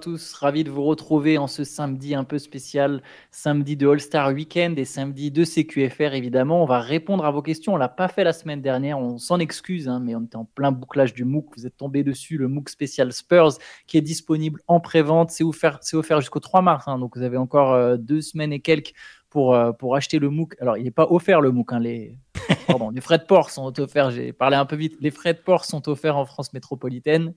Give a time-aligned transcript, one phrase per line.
[0.00, 4.78] tous, ravi de vous retrouver en ce samedi un peu spécial, samedi de All-Star Weekend
[4.78, 6.62] et samedi de CQFR évidemment.
[6.62, 9.38] On va répondre à vos questions, on l'a pas fait la semaine dernière, on s'en
[9.38, 12.48] excuse, hein, mais on était en plein bouclage du MOOC, vous êtes tombé dessus, le
[12.48, 16.98] MOOC spécial Spurs qui est disponible en pré-vente, c'est offert, offert jusqu'au 3 mars, hein,
[16.98, 18.94] donc vous avez encore euh, deux semaines et quelques
[19.28, 20.56] pour, euh, pour acheter le MOOC.
[20.60, 22.18] Alors il n'est pas offert le MOOC, hein, les...
[22.66, 25.38] Pardon, les frais de port sont offerts, j'ai parlé un peu vite, les frais de
[25.38, 27.34] port sont offerts en France métropolitaine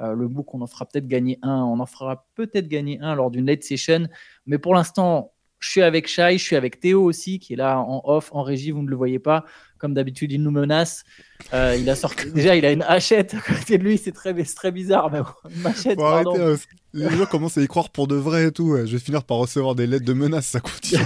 [0.00, 1.62] euh, le book, on en fera peut-être gagner un.
[1.62, 4.08] On en fera peut-être gagner un lors d'une late session.
[4.46, 7.80] Mais pour l'instant, je suis avec Shai, je suis avec Théo aussi, qui est là
[7.80, 9.44] en off, en régie, vous ne le voyez pas.
[9.78, 11.04] Comme d'habitude, il nous menace.
[11.52, 14.34] Euh, il a sorti, déjà, il a une hachette à côté de lui, c'est très,
[14.44, 15.10] très bizarre.
[15.10, 15.18] Mais
[15.50, 16.56] une machette, euh,
[16.92, 18.76] les gens commencent à y croire pour de vrai et tout.
[18.76, 21.02] Je vais finir par recevoir des lettres de menace, ça continue.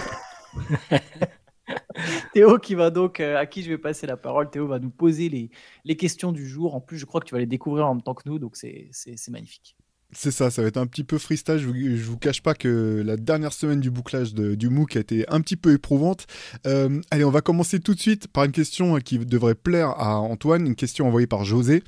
[2.34, 4.50] Théo qui va donc, euh, à qui je vais passer la parole.
[4.50, 5.50] Théo va nous poser les,
[5.84, 6.74] les, questions du jour.
[6.74, 8.56] En plus, je crois que tu vas les découvrir en même temps que nous, donc
[8.56, 8.90] c'est
[9.28, 9.76] magnifique.
[10.14, 11.56] C'est ça, ça va être un petit peu freestyle.
[11.56, 15.24] Je vous, vous cache pas que la dernière semaine du bouclage du MOOC a été
[15.28, 16.26] un petit peu éprouvante.
[16.66, 20.18] Euh, allez, on va commencer tout de suite par une question qui devrait plaire à
[20.18, 21.82] Antoine, une question envoyée par José.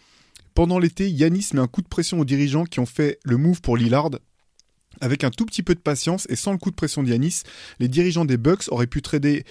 [0.55, 3.61] Pendant l'été, Yanis met un coup de pression aux dirigeants qui ont fait le move
[3.61, 4.11] pour Lillard.
[5.00, 7.42] Avec un tout petit peu de patience et sans le coup de pression d'Yanis,
[7.78, 9.45] les dirigeants des Bucks auraient pu trader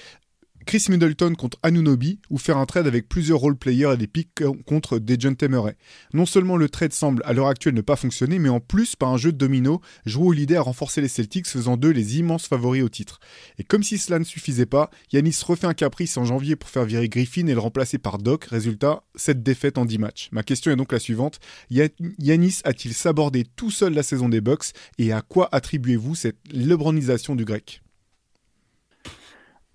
[0.65, 4.99] Chris Middleton contre Anunobi ou faire un trade avec plusieurs role-players et des pics contre
[4.99, 5.75] Dejan Temeray.
[6.13, 9.09] Non seulement le trade semble à l'heure actuelle ne pas fonctionner, mais en plus, par
[9.09, 9.81] un jeu de domino,
[10.15, 13.19] au leader a renforcé les Celtics, faisant d'eux les immenses favoris au titre.
[13.59, 16.85] Et comme si cela ne suffisait pas, Yanis refait un caprice en janvier pour faire
[16.85, 18.45] virer Griffin et le remplacer par Doc.
[18.45, 20.29] Résultat, cette défaite en 10 matchs.
[20.31, 21.39] Ma question est donc la suivante.
[21.69, 27.35] Yanis a-t-il sabordé tout seul la saison des Bucks et à quoi attribuez-vous cette lebronisation
[27.35, 27.82] du grec?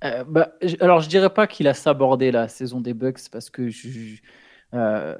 [0.04, 3.70] Euh, bah, alors, je dirais pas qu'il a sabordé la saison des Bucks parce que
[4.74, 5.16] euh,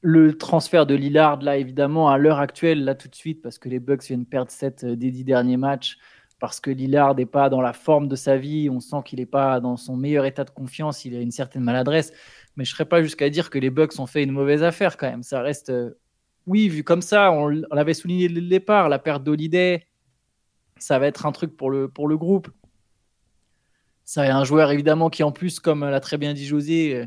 [0.00, 3.68] le transfert de Lillard, là, évidemment, à l'heure actuelle, là, tout de suite, parce que
[3.68, 5.98] les Bucks viennent perdre 7 euh, des 10 derniers matchs,
[6.38, 9.26] parce que Lillard n'est pas dans la forme de sa vie, on sent qu'il n'est
[9.26, 12.12] pas dans son meilleur état de confiance, il a une certaine maladresse.
[12.56, 14.96] Mais je ne serais pas jusqu'à dire que les Bucks ont fait une mauvaise affaire
[14.96, 15.22] quand même.
[15.22, 15.70] Ça reste,
[16.46, 19.86] oui, vu comme ça, on, l'avait souligné dès le départ, la perte d'Holiday,
[20.78, 22.48] ça va être un truc pour le, pour le groupe.
[24.12, 27.06] C'est un joueur évidemment qui en plus, comme l'a très bien dit José, euh,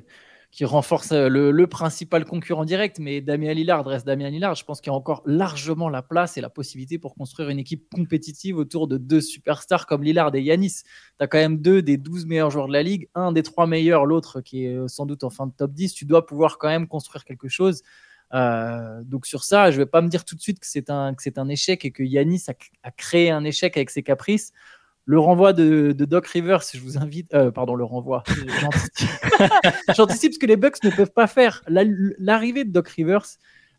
[0.51, 4.55] qui renforce euh, le, principal concurrent direct, mais Damien Lillard reste Damien Lillard.
[4.55, 7.59] Je pense qu'il y a encore largement la place et la possibilité pour construire une
[7.59, 10.83] équipe compétitive autour de deux superstars comme Lillard et Yanis.
[10.83, 10.85] Tu
[11.19, 14.05] as quand même deux des 12 meilleurs joueurs de la ligue, un des trois meilleurs,
[14.05, 15.93] l'autre qui est euh, sans doute en fin de top 10.
[15.93, 17.81] Tu dois pouvoir quand même construire quelque chose.
[18.31, 21.13] donc sur ça, je ne vais pas me dire tout de suite que c'est un,
[21.49, 24.53] échec et que Yanis a, créé un échec avec ses caprices.
[25.05, 27.33] Le renvoi de, Doc Rivers, je vous invite.
[27.33, 28.23] Euh, pardon, le renvoi.
[29.95, 31.61] J'anticipe ce que les Bucks ne peuvent pas faire.
[31.67, 33.25] L'arrivée de Doc Rivers,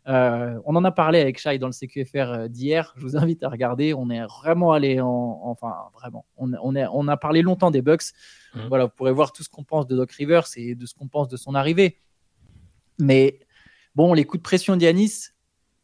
[0.07, 2.93] euh, on en a parlé avec Shai dans le CQFR euh, d'hier.
[2.97, 3.93] Je vous invite à regarder.
[3.95, 5.41] On est vraiment allé en.
[5.43, 6.25] Enfin, vraiment.
[6.37, 8.13] On, on, on a parlé longtemps des Bucks.
[8.53, 8.59] Mmh.
[8.69, 11.07] Voilà, vous pourrez voir tout ce qu'on pense de Doc Rivers et de ce qu'on
[11.07, 11.99] pense de son arrivée.
[12.99, 13.39] Mais
[13.95, 15.29] bon, les coups de pression d'Yanis,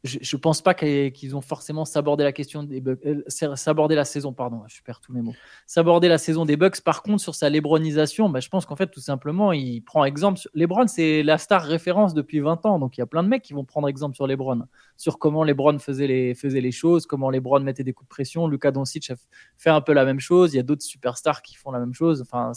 [0.04, 3.22] je, ne pense pas qu'ils ont forcément sabordé la question des Bucks, euh,
[3.56, 5.34] sabordé la saison, pardon, je perds tous mes mots.
[6.02, 6.82] La saison des Bucks.
[6.82, 10.40] Par contre, sur sa Lebronisation, bah, je pense qu'en fait, tout simplement, il prend exemple.
[10.54, 13.44] Lebron, c'est la star référence depuis 20 ans, donc il y a plein de mecs
[13.44, 14.64] qui vont prendre exemple sur Lebron,
[14.98, 18.48] sur comment Lebron faisait les, faisait les choses, comment Lebron mettait des coups de pression.
[18.48, 19.12] Lucas Doncic
[19.58, 20.54] fait un peu la même chose.
[20.54, 22.22] Il y a d'autres superstars qui font la même chose.
[22.22, 22.52] Enfin,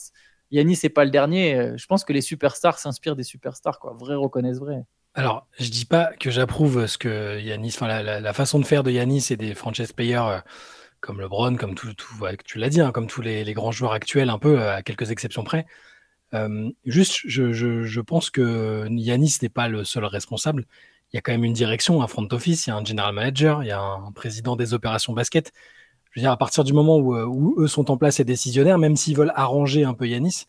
[0.50, 1.56] Yannis, c'est pas le dernier.
[1.56, 3.94] Euh, je pense que les superstars s'inspirent des superstars, quoi.
[3.98, 4.84] Vrai reconnaissent vrai.
[5.16, 8.90] Alors, je dis pas que j'approuve ce que Yanis, enfin la, façon de faire de
[8.90, 10.40] Yanis et des franchise players euh,
[11.00, 12.06] comme LeBron, comme tout, tout
[12.44, 15.44] tu l'as dit, hein, comme tous les, grands joueurs actuels, un peu à quelques exceptions
[15.44, 15.66] près.
[16.34, 20.66] Euh, juste, je, pense que Yanis n'est pas le seul responsable.
[21.12, 23.14] Il y a quand même une direction, un front office, il y a un general
[23.14, 25.52] manager, il y a un président des opérations basket.
[26.10, 28.78] Je veux dire, à partir du moment euh, où eux sont en place et décisionnaires,
[28.78, 30.46] même s'ils veulent arranger un peu Yanis,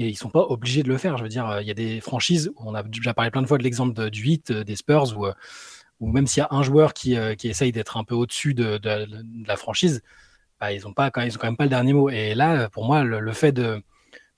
[0.00, 1.18] et ils sont pas obligés de le faire.
[1.18, 3.46] Je veux dire, euh, il y a des franchises, on a déjà parlé plein de
[3.46, 5.32] fois de l'exemple du 8 euh, des Spurs, où, euh,
[6.00, 8.80] même s'il y a un joueur qui, qui essaye d'être un peu au-dessus de,
[9.46, 10.02] la franchise,
[10.58, 12.08] bah, ils n'ont pas, quand, ils ont quand même pas le dernier mot.
[12.08, 13.82] Et là, pour moi, le, fait de,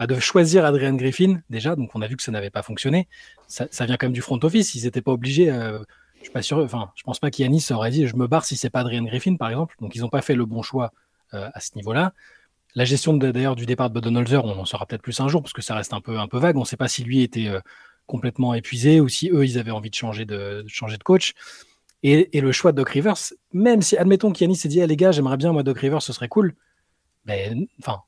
[0.01, 3.07] bah, de choisir Adrian Griffin, déjà, donc on a vu que ça n'avait pas fonctionné,
[3.47, 4.75] ça, vient quand même du front office.
[4.75, 5.47] Ils n'étaient pas obligés.
[5.47, 6.59] je suis pas sûr.
[6.59, 9.37] Enfin, je pense pas qu'Yanis aurait dit je me barre si c'est pas Adrian Griffin,
[9.37, 9.77] par exemple.
[9.81, 10.91] Donc ils n'ont pas fait le bon choix
[11.31, 12.13] à ce niveau-là.
[12.75, 15.53] La gestion d'ailleurs du départ de Budenholzer, on en saura peut-être plus un jour parce
[15.53, 16.57] que ça reste un peu, un peu vague.
[16.57, 17.61] On ne sait pas si lui était euh,
[18.07, 21.35] complètement épuisé ou si eux, ils avaient envie de changer de, changer de coach.
[22.03, 23.15] Et, le choix de Doc Rivers,
[23.53, 26.13] même si, admettons qu'Yannis s'est dit, ah, les gars, j'aimerais bien, moi, Doc Rivers, ce
[26.13, 26.57] serait cool.
[27.27, 28.01] Ben, enfin,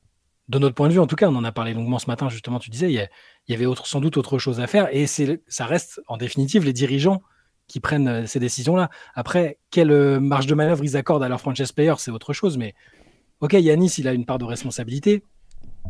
[0.49, 2.27] de notre point de vue, en tout cas, on en a parlé longuement ce matin,
[2.27, 3.07] justement, tu disais, il
[3.47, 4.93] y, avait sans doute autre chose à faire.
[4.93, 7.21] Et ça reste, en définitive, les dirigeants
[7.67, 8.89] qui prennent ces décisions-là.
[9.13, 12.57] Après, quelle marge de manœuvre ils accordent à leur franchise player, c'est autre chose.
[12.57, 12.75] Mais
[13.41, 15.23] ok, Yanis, il a une part de responsabilité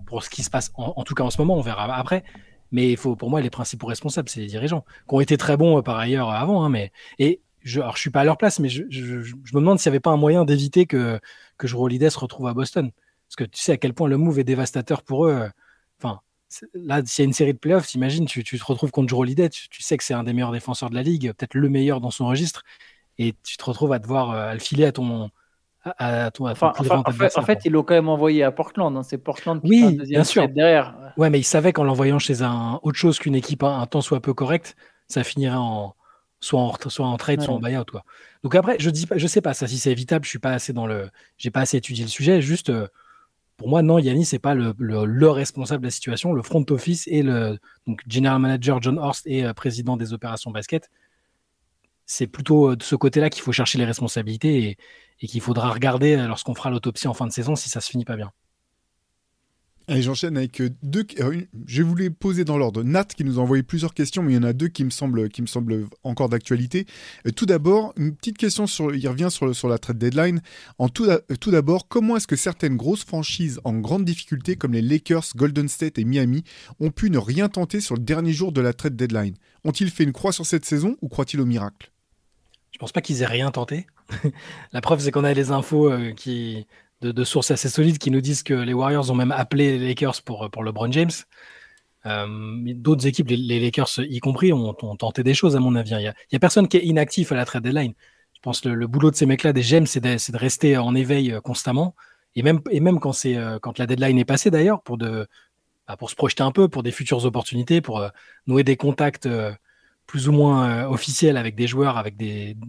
[0.06, 2.24] pour ce qui se passe, en, tout cas en ce moment, on verra après.
[2.72, 5.56] Mais il faut, pour moi, les principaux responsables, c'est les dirigeants, qui ont été très
[5.56, 6.64] bons par ailleurs avant.
[6.66, 9.80] Hein, mais, et je, alors, je suis pas à leur place, mais je, me demande
[9.80, 11.20] s'il n'y avait pas un moyen d'éviter que,
[11.58, 12.92] que Jero se retrouve à Boston.
[13.28, 15.50] Parce que tu sais à quel point le move est dévastateur pour eux.
[16.00, 16.20] Enfin,
[16.74, 19.26] là, s'il y a une série de playoffs, imagine, tu, tu te retrouves contre Jero
[19.26, 22.02] tu, tu, sais que c'est un des meilleurs défenseurs de la ligue, peut-être le meilleur
[22.02, 22.64] dans son registre,
[23.18, 25.32] et tu te retrouves à devoir à le filer à ton,
[25.86, 28.96] à, en, fait, ils l'ont quand même envoyé à Portland.
[28.98, 29.04] Hein.
[29.04, 30.50] C'est Portland qui oui, bien sûr.
[30.50, 30.96] derrière.
[31.18, 34.20] Ouais, mais ils savaient qu'en l'envoyant chez un autre chose qu'une équipe un, temps soit
[34.20, 34.76] peu correcte,
[35.08, 35.96] ça finirait en
[36.40, 37.86] soit en, soit en trade, soit en buyout.
[37.86, 38.04] Quoi.
[38.44, 40.26] Donc après, je dis pas, je sais pas ça si c'est évitable.
[40.26, 42.42] Je suis pas assez dans le, j'ai pas assez étudié le sujet.
[42.42, 42.88] Juste euh,
[43.58, 46.34] pour moi, non, Yannis c'est pas le, le, responsable de la situation.
[46.34, 50.52] Le front office et le donc general manager John Horst et euh, président des opérations
[50.52, 50.90] basket.
[52.08, 54.78] C'est plutôt euh, de ce côté-là qu'il faut chercher les responsabilités et,
[55.22, 57.90] et qu'il faudra regarder euh, lorsqu'on fera l'autopsie en fin de saison si ça se
[57.90, 58.32] finit pas bien.
[59.88, 61.06] Allez, j'enchaîne avec euh, deux.
[61.20, 62.82] Euh, je voulais poser dans l'ordre.
[62.82, 64.90] Nat qui nous a envoyé plusieurs questions, mais il y en a deux qui me
[64.90, 66.88] semblent, qui me semblent encore d'actualité.
[67.36, 68.96] Tout d'abord, une petite question sur.
[68.96, 70.42] Il revient sur, sur la trade deadline.
[70.80, 71.08] En tout,
[71.40, 75.68] tout d'abord, comment est-ce que certaines grosses franchises en grande difficulté, comme les Lakers, Golden
[75.68, 76.44] State et Miami,
[76.80, 79.36] ont pu ne rien tenter sur le dernier jour de la trade deadline?
[79.66, 81.92] Ont-ils fait une croix sur cette saison ou croient-ils au miracle?
[82.72, 83.86] Je pense pas qu'ils aient rien tenté.
[84.72, 86.68] la preuve, c'est qu'on a les infos euh, qui,
[87.02, 90.22] de, sources assez solides qui nous disent que les Warriors ont même appelé les Lakers
[90.24, 91.12] pour, pour LeBron James.
[92.06, 92.28] Euh,
[92.76, 95.92] d'autres équipes, les, Lakers y compris, ont, tenté des choses, à mon avis.
[95.92, 97.94] Il n'y a, personne qui est inactif à la trade deadline.
[98.34, 101.32] Je pense que le, boulot de ces mecs-là, des GEM, c'est de, rester en éveil
[101.32, 101.96] euh, constamment.
[102.36, 102.62] Et même,
[103.00, 103.24] quand,
[103.78, 104.84] la deadline est passée, d'ailleurs,
[105.88, 108.06] bah, pour se projeter un peu, pour des futures opportunités, pour
[108.46, 109.30] nouer des contacts
[110.06, 112.16] plus ou moins officiels avec des joueurs, avec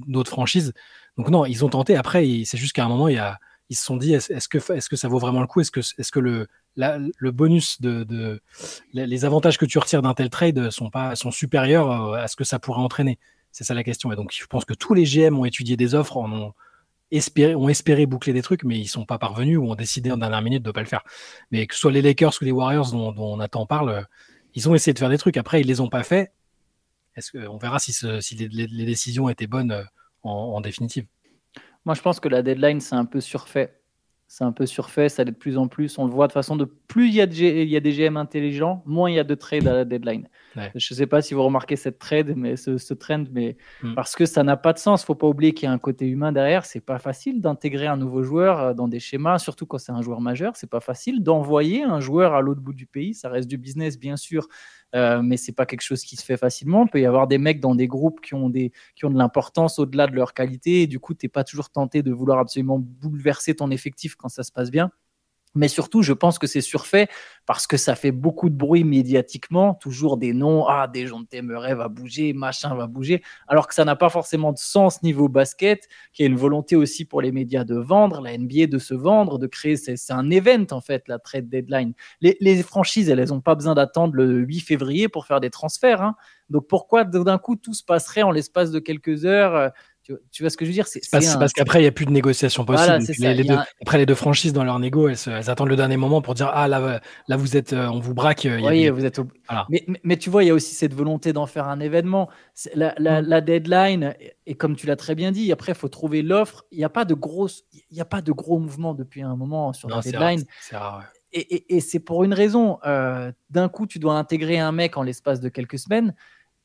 [0.07, 0.73] d'autres franchises.
[1.17, 1.97] Donc non, ils ont tenté.
[1.97, 4.97] Après, c'est juste qu'à un moment, il y a, ils se sont dit est-ce que,
[4.97, 5.61] ça vaut vraiment le coup?
[5.61, 7.79] Est-ce que, le, bonus
[8.93, 12.37] les avantages que tu retires d'un tel trade sont, pas, sont supérieurs euh, à ce
[12.37, 13.19] que ça pourrait entraîner?
[13.51, 14.13] C'est ça la question.
[14.13, 16.53] Et donc, je pense que tous les GM ont étudié des offres, ont
[17.11, 20.19] espéré, ont espéré boucler des trucs, mais ils sont pas parvenus ou ont décidé en
[20.19, 21.03] dernière minute de ne pas le faire.
[21.51, 24.07] Mais que ce soit les Lakers ou les Warriors dont, dont Nathan parle,
[24.55, 25.39] ils ont essayé de faire des trucs.
[25.39, 26.33] Après, ils les ont pas fait.
[27.17, 27.97] Est-ce que, on verra si,
[28.37, 29.87] les, les décisions étaient bonnes
[30.23, 31.07] en, définitive.
[31.85, 33.81] Moi, je pense que la deadline, c'est un peu surfait.
[34.29, 35.99] C'est un peu surfait, ça l'est de plus en plus.
[35.99, 38.17] On le voit de façon de plus il y, a il y a des GM
[38.17, 40.29] intelligents, moins il y a de trades à la deadline.
[40.75, 43.95] Je ne sais pas si vous remarquez cette trade, mais ce, trend, mais hmm.
[43.95, 45.05] parce que ça n'a pas de sens.
[45.05, 46.65] Faut pas oublier qu'il y a un côté humain derrière.
[46.65, 50.03] C'est pas facile d'intégrer un nouveau joueur euh, dans des schémas, surtout quand c'est un
[50.03, 50.57] joueur majeur.
[50.57, 53.15] C'est pas facile d'envoyer un joueur à l'autre bout du pays.
[53.15, 54.49] Ça reste du business, bien sûr,
[54.97, 56.85] euh, mais c'est pas quelque chose qui se fait facilement.
[56.87, 59.19] Il peut y avoir des mecs dans des groupes qui ont, des, qui ont de
[59.19, 62.39] l'importance au-delà de leur qualité, et du coup, tu n'es pas toujours tenté de vouloir
[62.39, 64.91] absolument bouleverser ton effectif quand ça se passe bien.
[65.57, 67.09] Mais surtout, je pense que c'est surfait
[67.47, 71.27] parce que ça fait beaucoup de bruit médiatiquement, toujours des noms, ah, des gens de
[71.27, 75.29] Témeret va bouger, machin va bouger, alors que ça n'a pas forcément de sens niveau
[75.29, 78.95] basket, qui a une volonté aussi pour les médias de vendre, la NBA de se
[78.95, 81.95] vendre, de créer, c'est un event en fait, la trade deadline.
[82.21, 86.03] Les, franchises, elles n'ont pas besoin d'attendre le 8 février pour faire des transferts.
[86.03, 86.17] Hein.
[86.51, 89.73] Donc pourquoi d'un coup tout se passerait en l'espace de quelques heures
[90.11, 90.87] euh, tu, vois ce que je veux dire?
[90.87, 92.99] C'est parce, qu'après, il n'y a plus de négociation possible.
[93.83, 96.69] après, les deux franchises, dans leur négo, elles, attendent le dernier moment pour dire Ah,
[96.69, 98.47] là, là vous êtes, euh, on vous braque.
[98.63, 99.21] Oui, vous êtes
[100.05, 102.29] mais, tu vois, il y a aussi cette volonté d'en faire un événement.
[102.75, 104.15] La, la, deadline,
[104.47, 106.65] et comme tu l'as très bien dit, après, il faut trouver l'offre.
[106.71, 107.17] Il n'y a, pas de
[107.91, 110.45] il a pas de gros mouvements depuis un moment sur la deadline.
[110.61, 111.05] C'est rare.
[111.33, 112.79] Et, c'est pour une raison.
[112.87, 116.15] Euh, d'un coup, tu dois intégrer un mec en l'espace de quelques semaines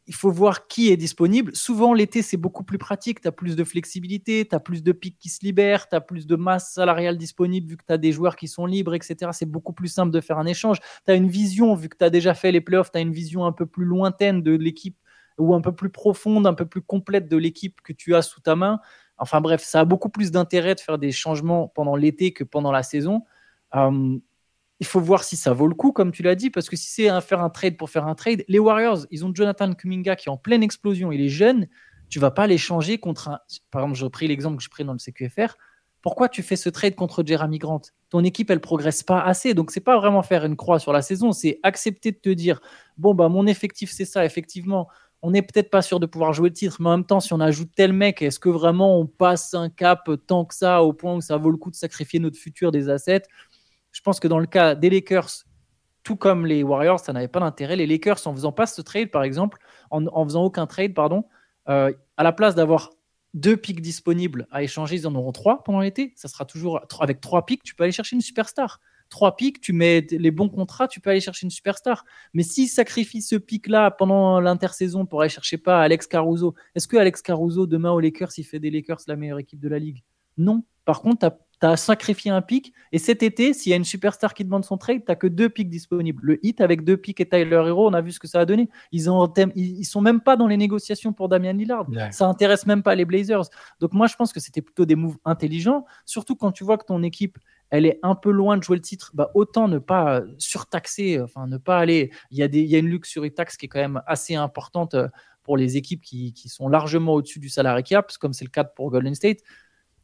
[0.08, 1.56] il faut voir qui est disponible.
[1.56, 3.22] Souvent, l'été, c'est beaucoup plus pratique.
[3.22, 6.02] Tu as plus de flexibilité, tu as plus de pics qui se libèrent, tu as
[6.02, 9.32] plus de masse salariale disponible vu que tu as des joueurs qui sont libres, etc.
[9.34, 10.80] C'est beaucoup plus simple de faire un échange.
[11.06, 13.14] Tu as une vision, vu que tu as déjà fait les playoffs, tu as une
[13.14, 14.98] vision un peu plus lointaine de l'équipe
[15.38, 18.42] ou un peu plus profonde, un peu plus complète de l'équipe que tu as sous
[18.42, 18.80] ta main.
[19.18, 22.72] Enfin bref, ça a beaucoup plus d'intérêt de faire des changements pendant l'été que pendant
[22.72, 23.24] la saison.
[23.76, 24.18] Euh,
[24.82, 26.90] il faut voir si ça vaut le coup, comme tu l'as dit, parce que si
[26.90, 30.28] c'est faire un trade pour faire un trade, les Warriors, ils ont Jonathan Kuminga qui
[30.28, 31.68] est en pleine explosion, il est jeune,
[32.10, 33.40] tu vas pas l'échanger contre un.
[33.70, 35.56] Par exemple, j'ai pris l'exemple que je pris dans le CQFR.
[36.02, 37.82] Pourquoi tu fais ce trade contre Jeremy Grant?
[38.10, 39.54] Ton équipe, elle progresse pas assez.
[39.54, 42.60] Donc, c'est pas vraiment faire une croix sur la saison, c'est accepter de te dire
[42.98, 44.88] bon, bah, mon effectif, c'est ça, effectivement.
[45.22, 47.32] On n'est peut-être pas sûr de pouvoir jouer le titre, mais en même temps, si
[47.34, 50.94] on ajoute tel mec, est-ce que vraiment on passe un cap tant que ça, au
[50.94, 53.22] point où ça vaut le coup de sacrifier notre futur des assets?
[53.92, 55.46] Je pense que dans le cas des Lakers,
[56.04, 57.76] tout comme les Warriors, ça n'avait pas d'intérêt.
[57.76, 59.60] Les Lakers, en faisant pas ce trade, par exemple,
[59.92, 61.26] en, faisant aucun trade, pardon,
[61.70, 62.90] euh, à la place d'avoir
[63.34, 66.14] deux pics disponibles à échanger, ils en auront trois pendant l'été.
[66.16, 68.80] Ça sera toujours avec trois pics, tu peux aller chercher une superstar.
[69.10, 72.06] Trois pics, tu mets les bons contrats, tu peux aller chercher une superstar.
[72.34, 76.96] Mais s'ils sacrifient ce pic-là pendant l'intersaison pour aller chercher pas Alex Caruso, est-ce que
[76.96, 80.04] Alex Caruso demain aux Lakers, il fait des Lakers la meilleure équipe de la ligue?
[80.38, 80.64] Non.
[80.86, 82.74] Par contre, tu tu as sacrifié un pic.
[82.92, 85.50] Et cet été, s'il y a une superstar qui demande son trade, tu que deux
[85.50, 86.22] pics disponibles.
[86.24, 88.46] Le hit avec deux pics et Tyler Hero, on a vu ce que ça a
[88.46, 88.70] donné.
[88.92, 91.88] Ils ont ils, sont même pas dans les négociations pour Damian Lillard.
[92.12, 93.50] Ça intéresse même pas les Blazers.
[93.80, 95.86] Donc moi, je pense que c'était plutôt des moves intelligents.
[96.06, 97.38] Surtout quand tu vois que ton équipe,
[97.70, 101.48] elle est un peu loin de jouer le titre, bah autant ne pas surtaxer, enfin
[101.48, 102.12] ne pas aller.
[102.30, 104.36] Il y a, des, il y a une luxury tax qui est quand même assez
[104.36, 105.08] importante euh,
[105.44, 108.66] pour les équipes qui, qui sont largement au-dessus du salary cap, comme c'est le cas
[108.66, 109.40] pour Golden State.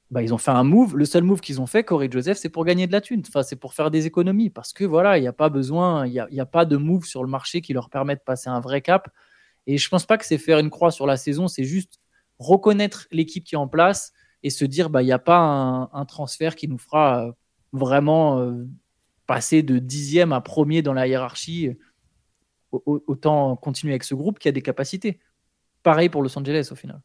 [0.10, 0.96] Bah, ils ont fait un move.
[0.96, 3.22] Le seul move qu'ils ont fait, Corey Joseph, c'est pour gagner de la thune.
[3.28, 4.50] Enfin, c'est pour faire des économies.
[4.50, 7.24] Parce que voilà, il n'y a pas besoin, il n'y a, pas de move sur
[7.24, 9.10] le marché qui leur permet de passer un vrai cap.
[9.66, 12.00] Et je pense pas que c'est faire une croix sur la saison, c'est juste
[12.40, 16.56] reconnaître l'équipe qui est en place et se dire, bah, n'y a pas un, transfert
[16.56, 17.32] qui nous fera euh,
[17.74, 18.66] vraiment euh,
[19.26, 21.72] passer de dixième à premier dans la hiérarchie.
[22.72, 25.20] Autant continuer avec ce groupe qui a des capacités.
[25.84, 27.02] Pareil pour Los Angeles au final.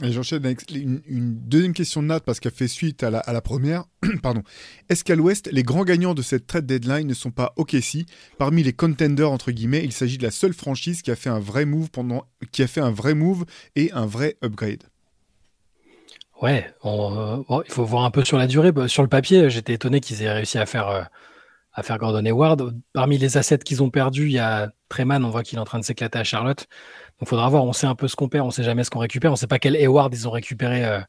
[0.00, 3.84] J'enchaîne avec une, deuxième question de Nat parce qu'elle fait suite à la, première.
[4.22, 4.42] Pardon.
[4.88, 8.06] Est-ce qu'à l'Ouest, les grands gagnants de cette trade deadline ne sont pas OKC
[8.38, 11.40] Parmi les contenders entre guillemets, il s'agit de la seule franchise qui a fait un
[11.40, 14.84] vrai move pendant, qui a fait un vrai move et un vrai upgrade.
[16.40, 18.70] Ouais, euh, il faut voir un peu sur la durée.
[18.70, 21.02] Bah, sur le papier, j'étais étonné qu'ils aient réussi à faire euh,
[21.72, 22.76] à faire Gordon Hayward.
[22.92, 25.64] Parmi les assets qu'ils ont perdus, il y a Treman, on voit qu'il est en
[25.64, 26.66] train de s'éclater à Charlotte.
[27.18, 28.90] Donc il faudra voir, on sait un peu ce qu'on perd, on sait jamais ce
[28.90, 31.00] qu'on récupère, on sait pas quel Hayward ils ont récupéré euh,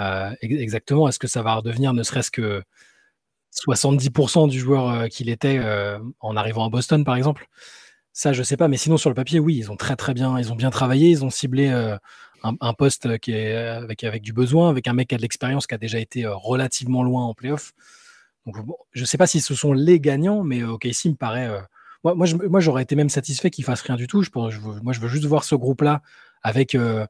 [0.00, 1.08] euh, exactement.
[1.08, 2.62] Est-ce que ça va redevenir ne serait-ce que
[3.66, 5.60] 70% du joueur euh, qu'il était
[6.20, 7.46] en arrivant à Boston, par exemple?
[8.12, 10.38] Ça, je sais pas, mais sinon sur le papier, oui, ils ont très très bien,
[10.38, 14.92] ils ont bien travaillé, ils ont ciblé un, poste qui avec, du besoin, avec un
[14.94, 17.72] mec qui a de l'expérience, qui a déjà été relativement loin en playoff.
[18.46, 18.56] Donc,
[18.92, 21.50] je ne sais pas si ce sont les gagnants, mais OK, ici, me paraît
[22.14, 24.22] moi, j'aurais été même satisfait qu'il fasse rien du tout.
[24.34, 24.50] Moi,
[24.92, 26.02] je veux juste voir ce groupe-là
[26.42, 27.06] avec, euh,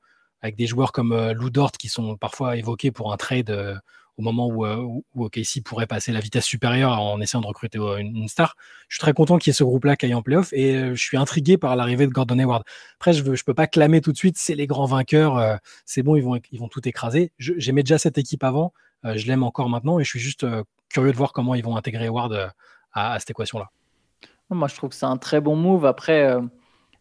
[0.57, 3.75] des joueurs comme euh, Lou Dort qui sont parfois évoqués pour un trade euh,
[4.17, 8.29] au moment où, où, OKC pourrait passer la vitesse supérieure en essayant de recruter une,
[8.29, 8.57] star.
[8.89, 11.03] Je suis très content qu'il y ait ce groupe-là qui aille en playoff et je
[11.03, 12.65] suis intrigué par l'arrivée de Gordon Hayward.
[12.99, 16.17] Après, je ne peux pas clamer tout de suite, c'est les grands vainqueurs, c'est bon,
[16.17, 17.31] ils vont tout écraser.
[17.39, 18.73] J'aimais déjà cette équipe avant,
[19.05, 20.47] je l'aime encore maintenant et je suis juste
[20.89, 22.55] curieux de voir comment ils vont intégrer Hayward
[22.95, 23.71] à cette équation-là.
[24.51, 25.85] Moi, je trouve que c'est un très bon move.
[25.85, 26.41] Après, euh,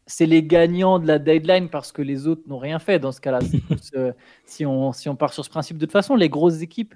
[0.07, 3.21] c'est les gagnants de la deadline parce que les autres n'ont rien fait dans ce
[3.21, 3.39] cas-là.
[3.95, 4.11] Euh,
[4.45, 6.95] si, on, si on part sur ce principe, de toute façon, les grosses équipes,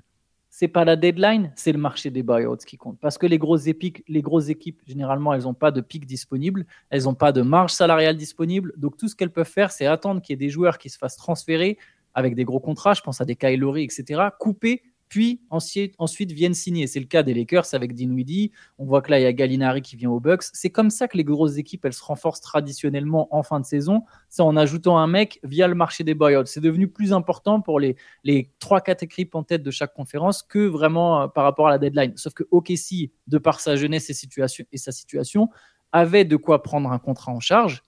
[0.50, 3.00] c'est pas la deadline, c'est le marché des buyouts qui compte.
[3.00, 7.32] Parce que les grosses, équipes, généralement, elles n'ont pas de pic disponible, elles n'ont pas
[7.32, 8.74] de marge salariale disponible.
[8.76, 10.98] Donc, tout ce qu'elles peuvent faire, c'est attendre qu'il y ait des joueurs qui se
[10.98, 11.78] fassent transférer
[12.14, 16.86] avec des gros contrats, je pense à des Kylori, etc., couper puis ensuite, viennent signer.
[16.86, 18.52] C'est le cas des Lakers avec Dinwiddie.
[18.78, 20.44] On voit que là, il y a Gallinari qui vient aux Bucks.
[20.54, 24.04] C'est comme ça que les grosses équipes, elles se renforcent traditionnellement en fin de saison.
[24.30, 26.46] C'est en ajoutant un mec via le marché des buyouts.
[26.46, 30.60] C'est devenu plus important pour les, les 3-4 équipes en tête de chaque conférence que
[30.60, 32.16] vraiment euh, par rapport à la deadline.
[32.16, 35.50] Sauf que OKC, de par sa jeunesse et sa situation,
[35.92, 37.84] avait de quoi prendre un contrat en charge.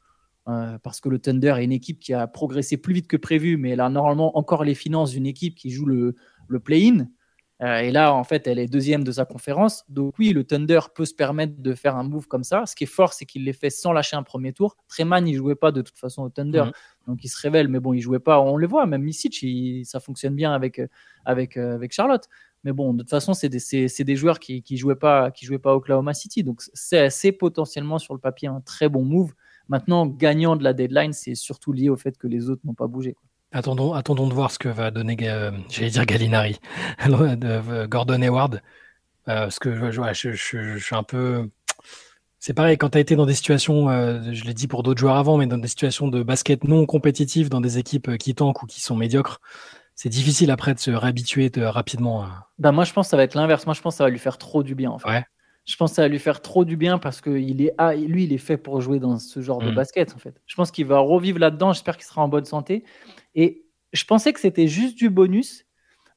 [0.48, 3.58] Euh, parce que le Thunder est une équipe qui a progressé plus vite que prévu,
[3.58, 6.16] mais elle a normalement encore les finances d'une équipe qui joue le,
[6.48, 7.08] le play-in.
[7.62, 9.84] Euh, et là, en fait, elle est deuxième de sa conférence.
[9.88, 12.66] Donc oui, le Thunder peut se permettre de faire un move comme ça.
[12.66, 14.76] Ce qui est fort, c'est qu'il l'ait fait sans lâcher un premier tour.
[14.88, 16.64] Treman, il jouait pas de toute façon au Thunder.
[16.66, 16.72] Mhm.
[17.08, 18.42] Donc il se révèle, mais bon, il jouait pas.
[18.42, 19.46] On le voit, même Misic,
[19.86, 20.82] ça fonctionne bien avec,
[21.26, 22.28] avec, euh, avec Charlotte.
[22.64, 23.60] Mais bon, de toute façon, c'est des,
[24.04, 26.44] des, joueurs qui ne jouaient, pas, qui jouaient pas Oklahoma City.
[26.44, 29.34] Donc c'est potentiellement sur le papier un très bon move.
[29.68, 32.88] Maintenant, gagnant de la deadline, c'est surtout lié au fait que les autres n'ont pas
[32.88, 33.16] bougé.
[33.54, 36.60] Attendons, attendons de voir ce que va donner, euh, j'allais dire Gallinari,
[37.10, 38.62] euh, Gordon Hayward.
[39.28, 41.50] Euh, parce que je, je, suis un peu.
[42.40, 43.88] C'est pareil, quand tu as été dans des situations,
[44.32, 47.50] je l'ai dit pour d'autres joueurs avant, mais dans des situations de basket non compétitives,
[47.50, 49.42] dans des équipes qui tankent ou qui sont médiocres,
[49.96, 52.26] c'est difficile après de se réhabituer rapidement.
[52.58, 53.66] Bah moi, je pense que ça va être l'inverse.
[53.68, 54.90] Moi, je pense que ça va lui faire trop du bien.
[54.90, 55.24] En fait.
[55.66, 57.94] Je pense que ça va lui faire trop du bien parce que il est, ah,
[57.94, 59.76] lui, il est fait pour jouer dans ce genre de mm.
[59.76, 60.16] basket.
[60.16, 60.42] En fait.
[60.48, 61.74] Je pense qu'il va revivre là-dedans.
[61.74, 62.84] J'espère qu'il sera en bonne santé.
[63.36, 65.66] Et je pensais que c'était juste du bonus,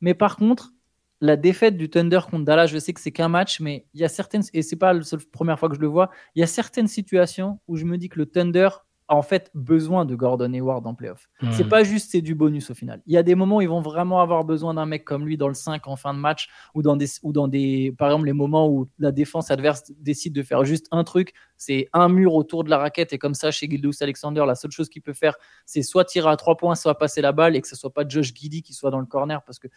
[0.01, 0.73] mais par contre,
[1.21, 4.05] la défaite du Thunder contre Dallas, je sais que c'est qu'un match, mais il y
[4.05, 5.03] a certaines, et c'est pas la
[5.33, 8.09] première fois que je le vois, il y a certaines situations où je me dis
[8.09, 8.69] que le Thunder
[9.09, 11.29] en fait besoin de Gordon Hayward en playoff.
[11.53, 13.03] C'est pas juste c'est du bonus au final.
[13.07, 15.37] Il y a des moments où ils vont vraiment avoir besoin d'un mec comme lui
[15.37, 18.27] dans le 5 en fin de match ou dans des ou dans des par exemple
[18.27, 22.35] les moments où la défense adverse décide de faire juste un truc, c'est un mur
[22.35, 25.13] autour de la raquette et comme ça chez Gildous Alexander, la seule chose qu'il peut
[25.13, 27.93] faire c'est soit tirer à trois points, soit passer la balle et que ce soit
[27.93, 29.69] pas Josh Giddy qui soit dans le corner parce que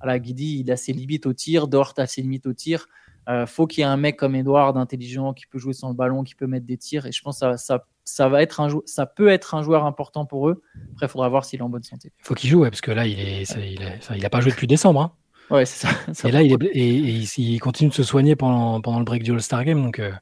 [0.00, 2.88] voilà, Giddy, il a ses limites au tir, Dort a ses limites au tir.
[3.28, 5.94] Euh, faut qu'il y ait un mec comme Edward, intelligent, qui peut jouer sans le
[5.94, 7.06] ballon, qui peut mettre des tirs.
[7.06, 9.86] Et je pense que ça, ça, ça va être un ça peut être un joueur
[9.86, 10.62] important pour eux.
[10.92, 12.12] Après, il faudra voir s'il est en bonne santé.
[12.18, 13.50] Il faut qu'il joue, parce que là, il est,
[14.14, 15.00] il, a pas joué depuis décembre.
[15.00, 15.12] Hein.
[15.50, 15.94] Ouais, c'est ça.
[16.28, 19.32] Et là, il, est, et, il, continue de se soigner pendant, pendant le break du
[19.32, 19.82] All-Star Game.
[19.82, 20.12] Donc, euh,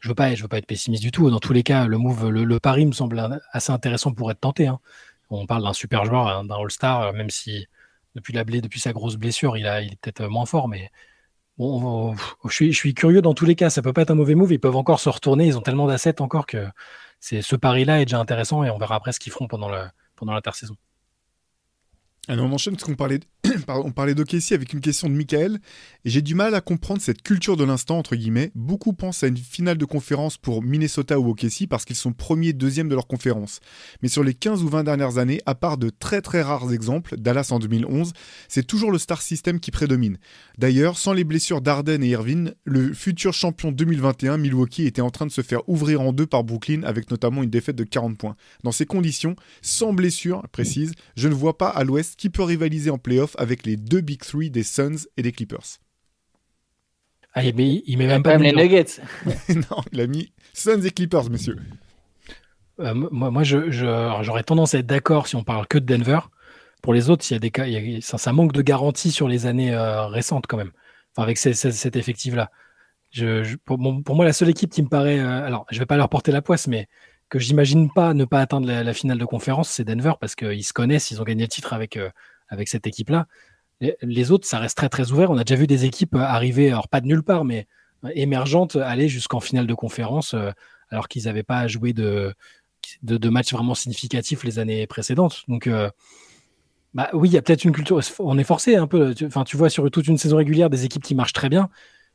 [0.00, 1.30] je veux pas, je veux pas être pessimiste du tout.
[1.30, 4.66] Dans tous les cas, le move, le, pari me semble assez intéressant pour être tenté.
[4.66, 4.78] Hein.
[5.30, 7.66] On parle d'un super joueur, hein, d'un All-Star, même si
[8.14, 10.90] depuis, la depuis sa grosse blessure, il, a, il est peut-être moins fort, mais
[11.58, 12.14] bon,
[12.48, 13.70] je, suis, curieux dans tous les cas.
[13.70, 14.52] Ça peut pas être un mauvais move.
[14.52, 15.46] Ils peuvent encore se retourner.
[15.46, 16.66] Ils ont tellement d'assets encore que
[17.20, 19.70] c'est ce pari-là est déjà intéressant et on verra après ce qu'ils feront pendant
[20.32, 20.76] l'intersaison.
[22.28, 23.20] Alors on enchaîne parce qu'on parlait,
[23.68, 25.58] on parlait d'OKC avec une question de Michael,
[26.04, 28.50] j'ai du mal à comprendre cette culture de l'instant, entre guillemets.
[28.54, 32.52] Beaucoup pensent à une finale de conférence pour Minnesota ou OKC parce qu'ils sont premiers,
[32.52, 33.60] deuxième de leur conférence.
[34.02, 37.16] Mais sur les 15 ou 20 dernières années, à part de très très rares exemples,
[37.16, 38.12] Dallas en 2011,
[38.48, 40.18] c'est toujours le star system qui prédomine.
[40.58, 45.26] D'ailleurs, sans les blessures d'Arden et Irvin, le futur champion 2021, Milwaukee, était en train
[45.26, 48.36] de se faire ouvrir en deux par Brooklyn avec notamment une défaite de 40 points.
[48.62, 52.90] Dans ces conditions, sans blessure précise, je ne vois pas à l'ouest qui peut rivaliser
[52.90, 55.78] en playoff avec les deux Big Three des Suns et des Clippers.
[57.32, 59.00] Ah, il met, il met même pas les Nuggets.
[59.48, 61.56] non, il a mis Suns et Clippers, monsieur.
[62.80, 66.20] Euh, moi, moi j'aurais tendance à être d'accord si on parle que de Denver.
[66.82, 67.64] Pour les autres, il y a des cas,
[68.00, 70.72] ça, manque de garantie sur les années euh, récentes quand même.
[71.12, 72.50] Enfin, avec cet effectif-là.
[73.10, 76.08] Je, pour, moi, la seule équipe qui me paraît, euh, alors je vais pas leur
[76.08, 76.88] porter la poisse, mais
[77.28, 80.72] que j'imagine pas ne pas atteindre la, finale de conférence, c'est Denver parce qu'ils se
[80.72, 82.10] connaissent, ils ont gagné le titre avec, euh,
[82.48, 83.26] avec cette équipe-là.
[84.02, 85.30] Les, autres, ça reste très très ouvert.
[85.30, 87.66] On a déjà vu des équipes arriver, alors pas de nulle part, mais
[88.14, 90.50] émergentes, aller jusqu'en finale de conférence euh,
[90.90, 92.34] alors qu'ils n'avaient pas joué de,
[93.02, 95.44] de, matchs vraiment significatifs les années précédentes.
[95.48, 95.90] Donc, euh,
[96.94, 98.00] bah oui, il y a peut-être une culture.
[98.20, 99.14] On est forcé un peu.
[99.26, 101.68] Enfin, tu vois sur toute une saison régulière des équipes qui marchent très bien.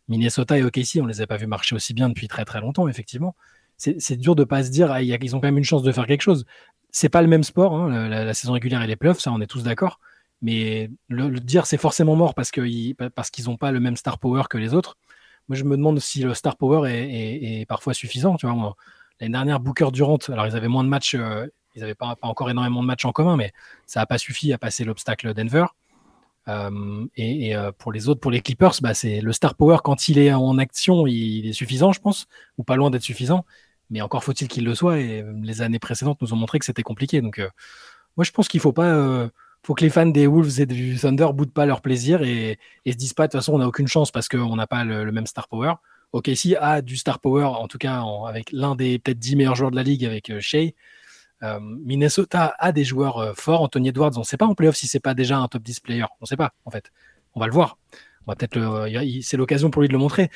[0.07, 2.87] Minnesota et OKC, on les a pas vu marcher aussi bien depuis très très longtemps,
[2.87, 3.35] effectivement
[3.79, 6.05] c'est dur de pas se dire ah, ils ont quand même une chance de faire
[6.05, 6.45] quelque chose.
[6.91, 9.47] C'est pas le même sport, hein, la, saison régulière et les playoffs, ça on est
[9.47, 9.99] tous d'accord.
[10.41, 14.19] Mais le, dire c'est forcément mort parce qu'ils parce qu'ils n'ont pas le même star
[14.19, 14.97] power que les autres.
[15.49, 18.37] Moi je me demande si le star power est, parfois suffisant.
[18.37, 18.75] Tu vois,
[19.19, 22.49] l'année dernière Booker Durant, alors ils avaient moins de matchs, euh, ils n'avaient pas, encore
[22.49, 23.51] énormément de matchs en commun, mais
[23.85, 25.65] ça n'a pas suffi à passer l'obstacle Denver.
[26.47, 30.07] Euh, et, euh, pour les autres, pour les Clippers, bah, c'est le star power quand
[30.07, 33.45] il est en action, il est suffisant, je pense, ou pas loin d'être suffisant.
[33.91, 34.99] Mais encore faut-il qu'il le soit.
[34.99, 37.21] Et les années précédentes nous ont montré que c'était compliqué.
[37.21, 37.39] Donc,
[38.17, 39.29] moi, je pense qu'il faut pas.
[39.59, 42.57] Euh, faut que les fans des Wolves et du Thunder boudent pas leur plaisir et,
[42.85, 44.83] et se disent pas de toute façon on n'a aucune chance parce qu'on n'a pas
[44.83, 45.73] le, même star power.
[46.11, 49.55] Ok, si a du star power, en tout cas avec l'un des peut-être 10 meilleurs
[49.55, 50.73] joueurs de la ligue avec Shea.
[51.61, 53.61] Minnesota a des joueurs forts.
[53.61, 55.81] Anthony Edwards, on ne sait pas en playoff si c'est pas déjà un top 10
[55.81, 56.03] player.
[56.19, 56.91] On ne sait pas en fait.
[57.35, 57.77] On va le voir.
[58.25, 58.89] On va peut-être
[59.21, 60.31] c'est l'occasion pour lui de le montrer.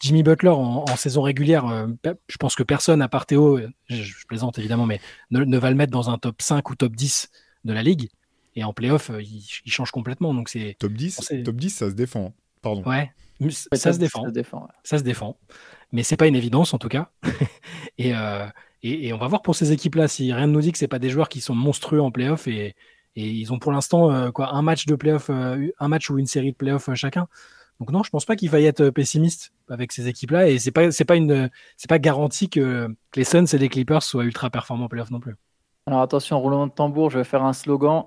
[0.00, 1.86] Jimmy Butler en, saison régulière, euh,
[2.28, 5.92] je pense que personne à part Théo, je, plaisante évidemment, mais ne, va le mettre
[5.92, 7.30] dans un top 5 ou top 10
[7.64, 8.10] de la ligue.
[8.56, 10.34] Et en playoff, euh, il, change complètement.
[10.34, 12.32] Donc c'est top 10, top 10, ça se défend.
[12.62, 12.82] Pardon.
[12.84, 13.12] Ouais,
[13.50, 14.26] ça, se défend.
[14.82, 15.36] Ça se défend.
[15.92, 17.10] Mais c'est pas une évidence en tout cas.
[18.00, 18.46] Euh,
[18.82, 20.88] et, et, on va voir pour ces équipes-là si rien ne nous dit que c'est
[20.88, 22.74] pas des joueurs qui sont monstrueux en playoff et,
[23.14, 26.52] et ils ont pour l'instant quoi un match de playoff, un match ou une série
[26.52, 27.28] de playoff chacun.
[27.80, 30.90] Donc non, je pense pas qu'il faille être pessimiste avec ces équipes-là et c'est pas
[30.92, 34.84] c'est pas une c'est pas garanti que, les Suns et les Clippers soient ultra performants
[34.84, 35.34] en playoff non plus.
[35.86, 38.04] Alors attention, roulement de tambour, je vais faire un slogan.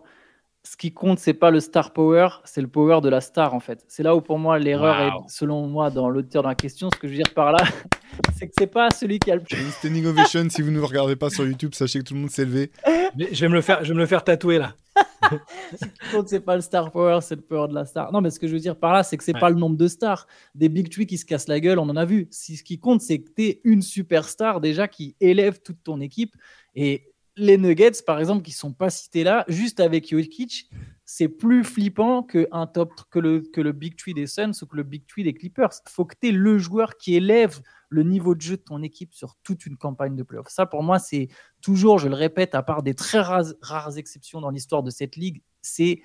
[0.66, 3.60] Ce qui compte, c'est pas le star power, c'est le power de la star en
[3.60, 3.84] fait.
[3.90, 6.90] C'est là où pour moi l'erreur est, selon moi, dans l'auteur de la question.
[6.94, 7.60] Ce que je veux dire par là,
[8.38, 9.58] c'est que c'est pas celui qui a le plus.
[9.72, 10.50] Standing ovation.
[10.50, 12.72] si vous ne regardez pas sur YouTube, sachez que tout le monde s'est levé.
[13.18, 14.74] je vais me le faire, je vais me le faire tatouer là.
[15.80, 18.14] ce qui compte, c'est pas le star power, c'est le power de la star.
[18.14, 19.76] Non, mais ce que je veux dire par là, c'est que c'est pas le nombre
[19.76, 20.28] de stars.
[20.56, 22.28] Des big three qui se cassent la gueule, on en a vu.
[22.32, 26.00] Si, ce qui compte, c'est que tu es une superstar déjà qui élève toute ton
[26.00, 26.36] équipe.
[26.76, 30.70] Et les Nuggets, par exemple, qui sont pas cités là, juste avec Jokic,
[31.06, 34.78] c'est plus flippant que, top, que, le, que le Big Tree des Suns ou que
[34.78, 35.72] le Big Tree des Clippers.
[35.86, 38.82] Il faut que tu es le joueur qui élève le niveau de jeu de ton
[38.82, 40.48] équipe sur toute une campagne de playoff.
[40.50, 41.28] Ça, pour moi, c'est
[41.62, 45.42] toujours, je le répète, à part des très rares, exceptions dans l'histoire de cette ligue,
[45.62, 46.02] c'est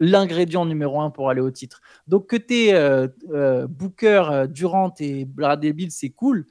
[0.00, 1.80] l'ingrédient numéro un pour aller au titre.
[2.06, 6.46] Donc que tu es euh, euh, Booker, euh, Durant et Bradley Bill, c'est cool,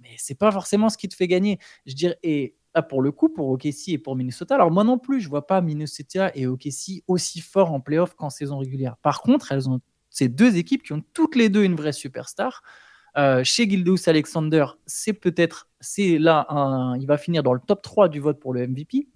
[0.00, 1.58] mais c'est pas forcément ce qui te fait gagner.
[1.84, 4.54] Je dirais, et pour le coup, pour OKC et pour Minnesota.
[4.54, 8.30] Alors moi non plus, je vois pas Minnesota et OKC aussi forts en playoff qu'en
[8.30, 8.96] saison régulière.
[8.98, 12.62] Par contre, elles ont ces deux équipes qui ont toutes les deux une vraie superstar.
[13.16, 16.46] Euh, chez Gildeus Alexander, c'est peut-être, c'est là,
[17.00, 19.08] il va finir dans le top 3 du vote pour le MVP.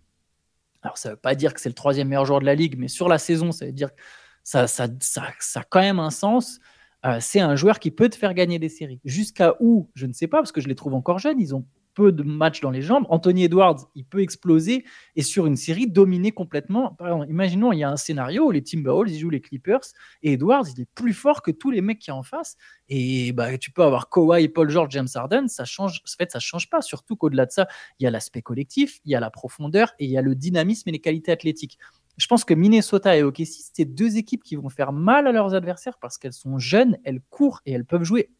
[0.82, 2.78] Alors ça ne veut pas dire que c'est le troisième meilleur joueur de la ligue,
[2.78, 4.00] mais sur la saison, ça veut dire que
[4.42, 6.60] ça, ça, ça, ça a quand même un sens.
[7.04, 9.00] Euh, c'est un joueur qui peut te faire gagner des séries.
[9.04, 11.40] Jusqu'à où, je ne sais pas, parce que je les trouve encore jeunes.
[11.40, 13.06] Ils ont peu de matchs dans les jambes.
[13.08, 14.84] Anthony Edwards, il peut exploser
[15.16, 16.96] et sur une série dominer complètement.
[17.28, 19.80] imaginons, il y a un scénario où les Timberwolves, ils jouent les Clippers
[20.22, 22.56] et Edwards, il est plus fort que tous les mecs qui en face.
[22.88, 26.02] Et bah, tu peux avoir Kawhi, Paul George, James Harden, ça change.
[26.04, 26.82] En fait, ça change pas.
[26.82, 30.04] Surtout qu'au-delà de ça, il y a l'aspect collectif, il y a la profondeur et
[30.04, 31.78] il y a le dynamisme et les qualités athlétiques.
[32.16, 35.54] Je pense que Minnesota et OKC, c'est deux équipes qui vont faire mal à leurs
[35.54, 38.30] adversaires parce qu'elles sont jeunes, elles courent et elles peuvent jouer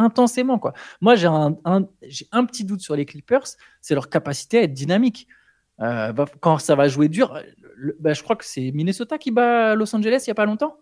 [0.00, 0.58] intensément.
[0.58, 0.72] Quoi.
[1.00, 3.46] Moi, j'ai un, un, petit doute sur les Clippers,
[3.80, 5.28] c'est leur capacité à être dynamique.
[5.80, 7.40] Euh, quand ça va jouer dur,
[8.00, 10.76] bah, je crois que c'est Minnesota qui bat Los Angeles il n'y a pas longtemps.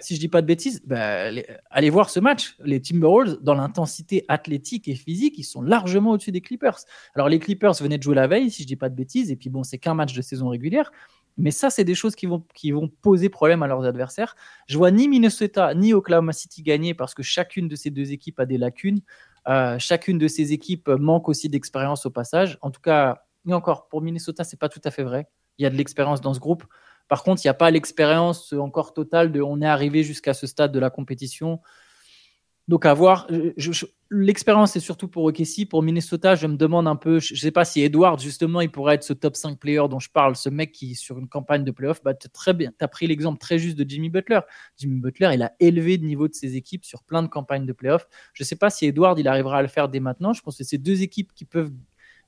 [0.00, 1.30] Si je dis pas de bêtises, bah,
[1.68, 2.56] allez voir ce match.
[2.64, 6.78] Les Timberwolves, dans l'intensité athlétique et physique, ils sont largement au-dessus des Clippers.
[7.16, 9.36] Alors les Clippers venaient de jouer la veille, si je dis pas de bêtises, et
[9.36, 10.92] puis bon, c'est qu'un match de saison régulière.
[11.36, 14.36] Mais ça, c'est des choses qui vont, poser problème à leurs adversaires.
[14.66, 18.40] Je vois ni Minnesota ni Oklahoma City gagner parce que chacune de ces deux équipes
[18.40, 19.00] a des lacunes.
[19.48, 22.58] Euh, chacune de ces équipes manque aussi d'expérience au passage.
[22.60, 25.28] En tout cas, et encore, pour Minnesota, c'est pas tout à fait vrai.
[25.58, 26.64] Il y a de l'expérience dans ce groupe.
[27.08, 30.46] Par contre, il n'y a pas l'expérience encore totale de on est arrivé jusqu'à ce
[30.46, 31.60] stade de la compétition.
[32.70, 33.26] Donc à voir.
[34.12, 35.68] L'expérience est surtout pour OKC.
[35.68, 38.70] Pour Minnesota, je me demande un peu, je ne sais pas si Edward, justement, il
[38.70, 41.64] pourrait être ce top 5 player dont je parle, ce mec qui, sur une campagne
[41.64, 42.14] de playoff, bah.
[42.14, 42.28] Tu
[42.80, 44.38] as pris l'exemple très juste de Jimmy Butler.
[44.76, 47.72] Jimmy Butler, il a élevé le niveau de ses équipes sur plein de campagnes de
[47.72, 48.06] playoff.
[48.34, 50.32] Je ne sais pas si Edward, il arrivera à le faire dès maintenant.
[50.32, 51.72] Je pense que c'est deux équipes qui peuvent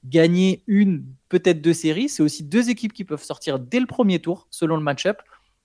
[0.05, 2.09] gagner une, peut-être deux séries.
[2.09, 5.19] C'est aussi deux équipes qui peuvent sortir dès le premier tour, selon le match-up.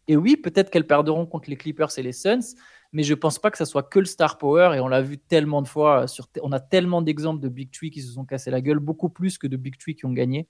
[0.08, 2.56] Et oui, peut-être qu'elles perdront contre les Clippers et les Suns,
[2.91, 4.76] mais je pense pas que ça soit que le star power.
[4.76, 6.08] Et on l'a vu tellement de fois.
[6.08, 9.10] Sur on a tellement d'exemples de Big Tree qui se sont cassés la gueule, beaucoup
[9.10, 10.47] plus que de Big Tree qui ont gagné.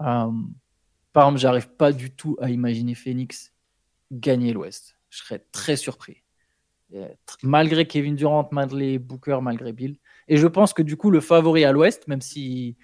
[0.00, 0.30] Euh,
[1.12, 3.52] par exemple, j'arrive pas du tout à imaginer Phoenix
[4.10, 4.96] gagner l'Ouest.
[5.10, 6.22] Je serais très surpris.
[7.42, 9.98] malgré Kevin Durant, malgré Booker, malgré Bill.
[10.28, 12.76] Et je pense que du coup, le favori à l'Ouest, même si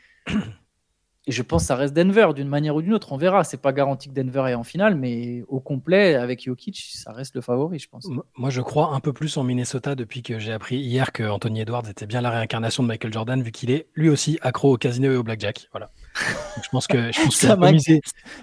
[1.29, 3.13] et je pense que ça reste Denver d'une manière ou d'une autre.
[3.13, 3.45] On verra.
[3.45, 7.35] C'est pas garanti que Denver est en finale, mais au complet, avec Jokic, ça reste
[7.35, 8.09] le favori, je pense.
[8.39, 11.61] Moi, je crois un peu plus en Minnesota depuis que j'ai appris hier que Anthony
[11.61, 14.79] Edwards était bien la réincarnation de Michael Jordan, vu qu'il est lui aussi accro au
[14.79, 15.69] casino et au blackjack.
[15.71, 15.91] Voilà.
[16.63, 17.59] je pense que, je pense ça,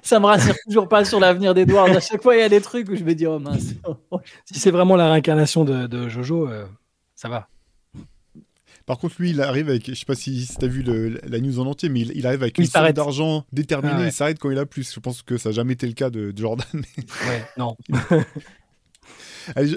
[0.04, 1.89] ça me rassure toujours pas sur l'avenir d'Edwards.
[1.89, 3.74] À chaque fois, il y a des trucs où je me dis, oh mince.
[4.45, 6.67] si c'est vraiment la réincarnation de, Jojo, euh,
[7.15, 7.48] ça va.
[8.86, 11.60] Par contre, lui, il arrive avec, je sais pas si, tu as vu la news
[11.60, 13.93] en entier, mais il, arrive avec une somme d'argent déterminée.
[13.98, 14.93] Ah il s'arrête quand il a plus.
[14.93, 16.67] Je pense que ça n'a jamais été le cas de, Jordan.
[16.74, 17.76] Ouais, non.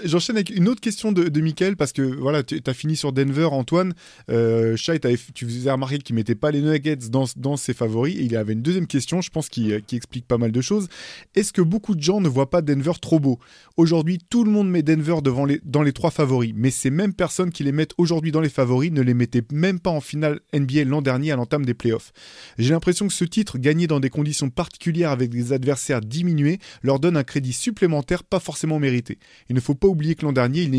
[0.04, 3.12] J'enchaîne avec une autre question de, de Michael parce que voilà, tu as fini sur
[3.12, 3.94] Denver, Antoine.
[4.30, 4.76] Euh,
[5.34, 8.16] tu faisais remarquer qu'il mettait pas les Nuggets dans, dans, ses favoris.
[8.16, 10.88] Et il avait une deuxième question, je pense, qui, qui explique pas mal de choses.
[11.34, 13.38] Est-ce que beaucoup de gens ne voient pas Denver trop beau?
[13.76, 17.14] Aujourd'hui, tout le monde met Denver devant les, dans les trois favoris, mais ces mêmes
[17.14, 20.40] personnes qui les mettent aujourd'hui dans les favoris ne les mettaient même pas en finale
[20.54, 22.12] NBA l'an dernier à l'entame des playoffs.
[22.58, 26.98] J'ai l'impression que ce titre, gagné dans des conditions particulières avec des adversaires diminués, leur
[26.98, 29.18] donne un crédit supplémentaire pas forcément mérité
[29.58, 30.70] ne faut pas oublier que l'an dernier, ils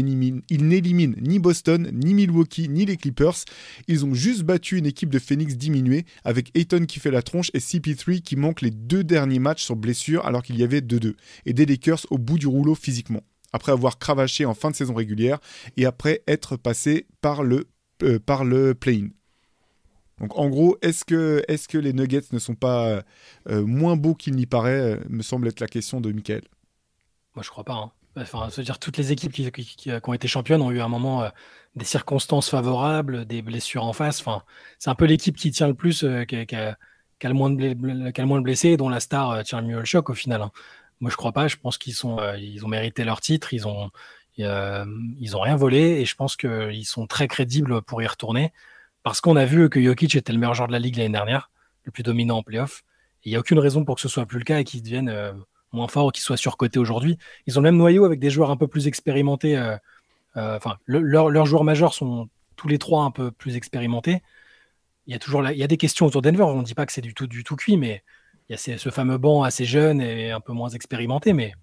[0.67, 3.45] n'éliminent ni Boston, ni Milwaukee, ni les Clippers.
[3.87, 7.51] Ils ont juste battu une équipe de Phoenix diminuée, avec Ayton qui fait la tronche
[7.53, 11.15] et CP3 qui manque les deux derniers matchs sur blessure alors qu'il y avait 2-2.
[11.45, 13.21] Et des Lakers au bout du rouleau physiquement.
[13.51, 15.39] Après avoir cravaché en fin de saison régulière
[15.75, 17.67] et après être passé par le,
[18.03, 19.09] euh, par le play-in.
[20.19, 23.03] Donc en gros, est-ce que, est que les Nuggets ne sont pas
[23.49, 26.43] euh, moins beaux qu'il n'y paraît euh, Me semble être la question de Michael.
[27.35, 27.75] Moi, je crois pas.
[27.75, 27.91] Hein.
[28.21, 30.89] Enfin, se dire toutes les équipes qui, qui, ont été championnes ont eu à un
[30.89, 31.29] moment euh,
[31.75, 34.19] des circonstances favorables, des blessures en face.
[34.21, 34.43] Enfin,
[34.77, 36.77] c'est un peu l'équipe qui tient le plus, euh, qui, a,
[37.23, 40.09] le moins de moins de blessés, dont la star euh, tient le mieux le choc
[40.09, 40.41] au final.
[40.41, 40.51] Hein.
[40.99, 41.47] Moi, je crois pas.
[41.47, 43.53] Je pense qu'ils sont, ils ont mérité leur titre.
[43.53, 43.89] Ils ont,
[44.37, 48.51] ils ont rien volé et je pense qu'ils sont très crédibles pour y retourner
[49.03, 51.51] parce qu'on a vu que Jokic était le meilleur joueur de la ligue l'année dernière,
[51.83, 52.83] le plus dominant en playoff.
[53.23, 55.09] Il n'y a aucune raison pour que ce soit plus le cas et qu'ils deviennent
[55.71, 57.17] moins fort ou qui soit surcoté aujourd'hui.
[57.47, 59.57] Ils ont le même noyau avec des joueurs un peu plus expérimentés.
[59.57, 59.77] Euh,
[60.37, 64.21] euh, enfin, leurs joueurs majeurs sont tous les trois un peu plus expérimentés.
[65.07, 66.43] Il y a toujours il y a des questions autour d'Enver.
[66.43, 68.03] On ne dit pas que c'est du tout, du tout cuit, mais
[68.47, 71.33] il y a ce fameux banc assez jeune et un peu moins expérimenté.
[71.33, 71.53] Mais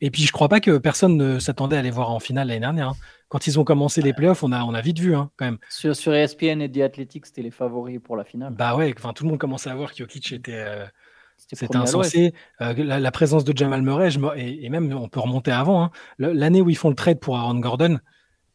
[0.00, 2.60] Et puis, je crois pas que personne ne s'attendait à les voir en finale l'année
[2.60, 2.90] dernière.
[2.90, 2.96] Hein.
[3.28, 5.58] Quand ils ont commencé les playoffs, on a, on a vite vu, hein, quand même.
[5.70, 8.52] Sur, sur ESPN et The Athletic, c'était les favoris pour la finale.
[8.52, 10.52] Bah ouais, enfin, tout le monde commençait à voir que Jokic était.
[10.54, 10.86] Euh,
[11.52, 12.34] c'était insensé.
[12.60, 15.84] Euh, la, présence de Jamal Murray, et, même on peut remonter avant.
[15.84, 15.90] Hein.
[16.18, 17.98] L'année où ils font le trade pour Aaron Gordon,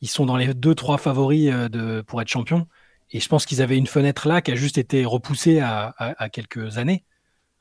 [0.01, 2.67] ils sont dans les deux, trois favoris euh, de, pour être champion.
[3.11, 6.29] Et je pense qu'ils avaient une fenêtre là qui a juste été repoussée à, à
[6.29, 7.05] quelques années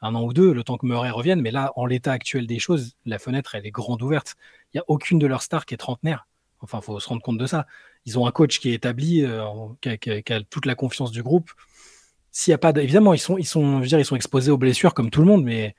[0.03, 1.41] un an ou deux, le temps que Murray revienne.
[1.41, 4.37] Mais là, en l'état actuel des choses, la fenêtre, elle est grande ouverte.
[4.73, 6.27] Il n'y a aucune de leurs stars qui est trentenaire.
[6.61, 7.67] Enfin, il faut se rendre compte de ça.
[8.05, 9.45] Ils ont un coach qui est établi, euh,
[9.81, 11.51] qui, a, toute la confiance du groupe.
[12.39, 14.51] S'il y a pas, évidemment, ils sont, ils sont, je veux dire, ils sont exposés
[14.51, 15.75] aux blessures comme tout le monde, mais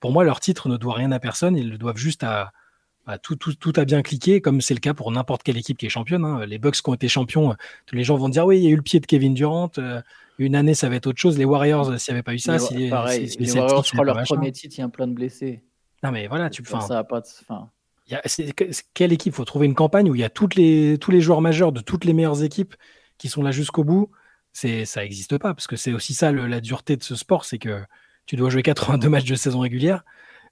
[0.00, 1.56] pour moi, leur titre ne doit rien à personne.
[1.56, 2.50] Ils le doivent juste à,
[3.22, 5.86] tout, tout, tout, a bien cliqué, comme c'est le cas pour n'importe quelle équipe qui
[5.86, 6.24] est championne.
[6.24, 6.44] Hein.
[6.44, 7.54] Les Bucks qui ont été champions,
[7.86, 9.70] tous les gens vont dire oui, il y a eu le pied de Kevin Durant.
[9.78, 10.02] Euh,
[10.38, 11.38] une année, ça va être autre chose.
[11.38, 14.50] Les Warriors, s'il n'y avait pas eu ça, si, les Warriors, je crois, leur premier
[14.50, 15.62] titre, il y a plein de blessés.
[16.02, 16.80] Non, mais voilà, tu peux.
[16.80, 17.22] Ça pas
[18.92, 19.34] quelle équipe?
[19.34, 21.80] Faut trouver une campagne où il y a toutes les, tous les joueurs majeurs de
[21.80, 22.74] toutes les meilleures équipes
[23.18, 24.10] qui sont là jusqu'au bout.
[24.52, 27.58] C'est, ça n'existe pas parce que c'est aussi ça la dureté de ce sport, c'est
[27.58, 27.82] que
[28.26, 30.04] tu dois jouer 82 matchs de saison régulière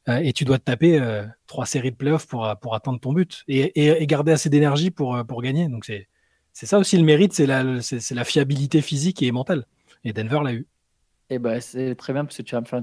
[0.08, 3.12] euh, et tu dois te taper euh, trois séries de playoffs pour, pour atteindre ton
[3.12, 5.68] but et, et, garder assez d'énergie pour, euh, pour gagner.
[5.68, 6.08] Donc c'est,
[6.52, 9.66] c'est ça aussi le mérite, c'est la, c'est, la fiabilité physique et mentale.
[10.04, 10.66] Et Denver l'a eu.
[11.28, 12.82] Et eh ben c'est très bien parce que tu vas me faire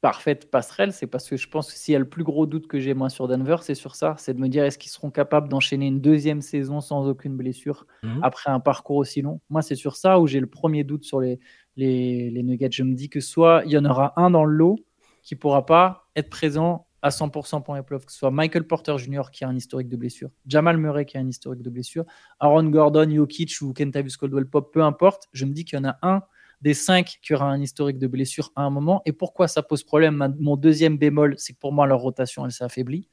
[0.00, 2.68] parfaite passerelle, c'est parce que je pense que s'il y a le plus gros doute
[2.68, 5.10] que j'ai moi sur Denver, c'est sur ça, c'est de me dire est-ce qu'ils seront
[5.10, 8.20] capables d'enchaîner une deuxième saison sans aucune blessure mhm.
[8.22, 9.40] après un parcours aussi long?
[9.50, 11.40] Moi, c'est sur ça où j'ai le premier doute sur les,
[11.76, 12.70] les, les, Nuggets.
[12.70, 14.78] Je me dis que soit il y en aura un dans le lot
[15.22, 18.98] qui pourra pas être présent à 100% pour les playoffs, que ce soit Michael Porter
[18.98, 19.30] Jr.
[19.32, 22.04] qui a un historique de blessure, Jamal Murray qui a un historique de blessure,
[22.40, 25.28] Aaron Gordon, Jokic ou Kentavious Caldwell Pop, peu importe.
[25.32, 26.22] Je me dis qu'il y en a un
[26.60, 29.02] des cinq qui aura un historique de blessure à un moment.
[29.06, 30.34] Et pourquoi ça pose problème?
[30.40, 33.08] Mon deuxième bémol, c'est que pour moi, leur rotation, elle s'est affaiblie.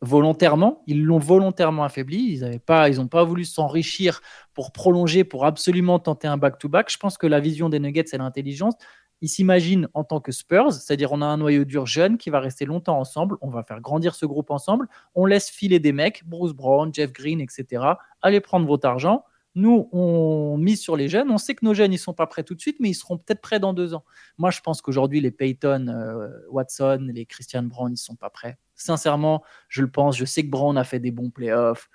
[0.00, 2.32] Volontairement, ils l'ont volontairement affaibli.
[2.32, 4.20] Ils n'ont pas, ils pas voulu s'enrichir
[4.52, 6.90] pour prolonger, pour absolument tenter un back-to-back.
[6.90, 8.74] Je pense que la vision des Nuggets, c'est l'intelligence.
[9.20, 12.40] Ils s'imaginent en tant que Spurs, c'est-à-dire on a un noyau dur jeune qui va
[12.40, 16.24] rester longtemps ensemble, on va faire grandir ce groupe ensemble, on laisse filer des mecs,
[16.26, 17.84] Bruce Brown, Jeff Green, etc.
[18.20, 21.30] Allez prendre votre argent, nous, on mise sur les jeunes.
[21.30, 23.18] On sait que nos jeunes, ils sont pas prêts tout de suite, mais ils seront
[23.18, 24.04] peut-être prêts dans deux ans.
[24.38, 28.58] Moi, je pense qu'aujourd'hui, les Peyton euh, Watson, les Christian Brown, ils sont pas prêts.
[28.74, 30.16] Sincèrement, je le pense.
[30.16, 31.90] Je sais que Brown a fait des bons playoffs.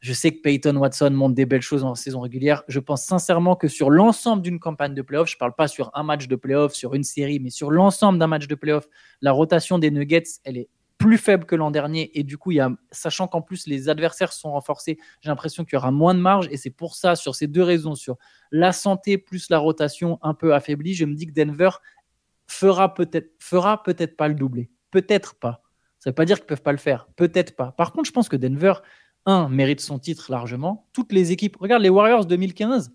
[0.00, 2.62] Je sais que Peyton Watson montre des belles choses en saison régulière.
[2.68, 5.90] Je pense sincèrement que sur l'ensemble d'une campagne de playoffs, je ne parle pas sur
[5.94, 8.86] un match de playoffs, sur une série, mais sur l'ensemble d'un match de playoffs,
[9.22, 12.10] la rotation des Nuggets, elle est plus faible que l'an dernier.
[12.18, 15.64] Et du coup, il y a, sachant qu'en plus les adversaires sont renforcés, j'ai l'impression
[15.64, 16.48] qu'il y aura moins de marge.
[16.50, 18.16] Et c'est pour ça, sur ces deux raisons, sur
[18.50, 21.70] la santé plus la rotation un peu affaiblie, je me dis que Denver
[22.48, 24.70] fera peut-être fera peut-être pas le doublé.
[24.90, 25.62] Peut-être pas.
[25.98, 27.08] Ça ne veut pas dire qu'ils ne peuvent pas le faire.
[27.16, 27.72] Peut-être pas.
[27.72, 28.74] Par contre, je pense que Denver,
[29.26, 30.88] un, mérite son titre largement.
[30.92, 31.56] Toutes les équipes.
[31.56, 32.92] Regarde les Warriors 2015.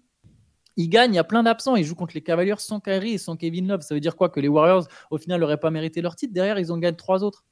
[0.75, 1.75] Ils gagnent, il y a plein d'absents.
[1.75, 3.81] Ils jouent contre les Cavaliers sans Kyrie et sans Kevin Love.
[3.81, 4.29] Ça veut dire quoi?
[4.29, 6.33] Que les Warriors, au final, n'auraient pas mérité leur titre.
[6.33, 7.43] Derrière, ils ont gagné trois autres.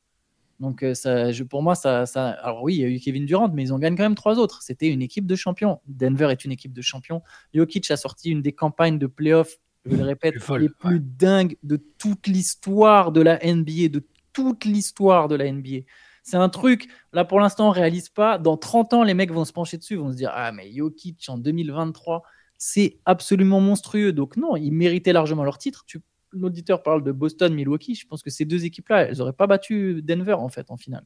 [0.61, 3.25] Donc, euh, ça, je, pour moi, ça, ça, Alors, oui, il y a eu Kevin
[3.25, 4.61] Durant, mais ils ont gagné quand même trois autres.
[4.61, 5.81] C'était une équipe de champions.
[5.87, 7.23] Denver est une équipe de champions.
[7.55, 11.77] Jokic a sorti une des campagnes de playoffs, je le répète, les plus dingues de
[11.97, 15.79] toute l'histoire de la NBA, de toute l'histoire de la NBA.
[16.21, 18.37] C'est un truc, là pour l'instant, on réalise pas.
[18.37, 21.25] Dans 30 ans, les mecs vont se pencher dessus, vont se dire Ah, mais Jokic
[21.27, 22.21] en 2023,
[22.59, 24.13] c'est absolument monstrueux.
[24.13, 25.85] Donc, non, ils méritaient largement leur titre.
[25.87, 29.47] Tu l'auditeur parle de Boston, Milwaukee, je pense que ces deux équipes-là, elles n'auraient pas
[29.47, 31.05] battu Denver en fait en finale.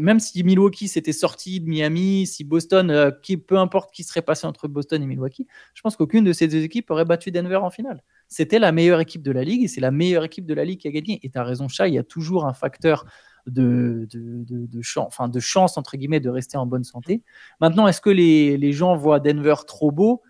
[0.00, 3.12] Même si Milwaukee s'était sorti de Miami, si Boston, euh,
[3.46, 6.64] peu importe qui serait passé entre Boston et Milwaukee, je pense qu'aucune de ces deux
[6.64, 8.02] équipes aurait battu Denver en finale.
[8.26, 10.80] C'était la meilleure équipe de la ligue et c'est la meilleure équipe de la ligue
[10.80, 11.20] qui a gagné.
[11.22, 13.06] Et tu as raison, Chat, il y a toujours un facteur
[13.46, 14.08] de,
[14.82, 17.22] chance, de entre guillemets, de rester en bonne santé.
[17.60, 20.22] Maintenant, est-ce que les gens voient Denver trop beau?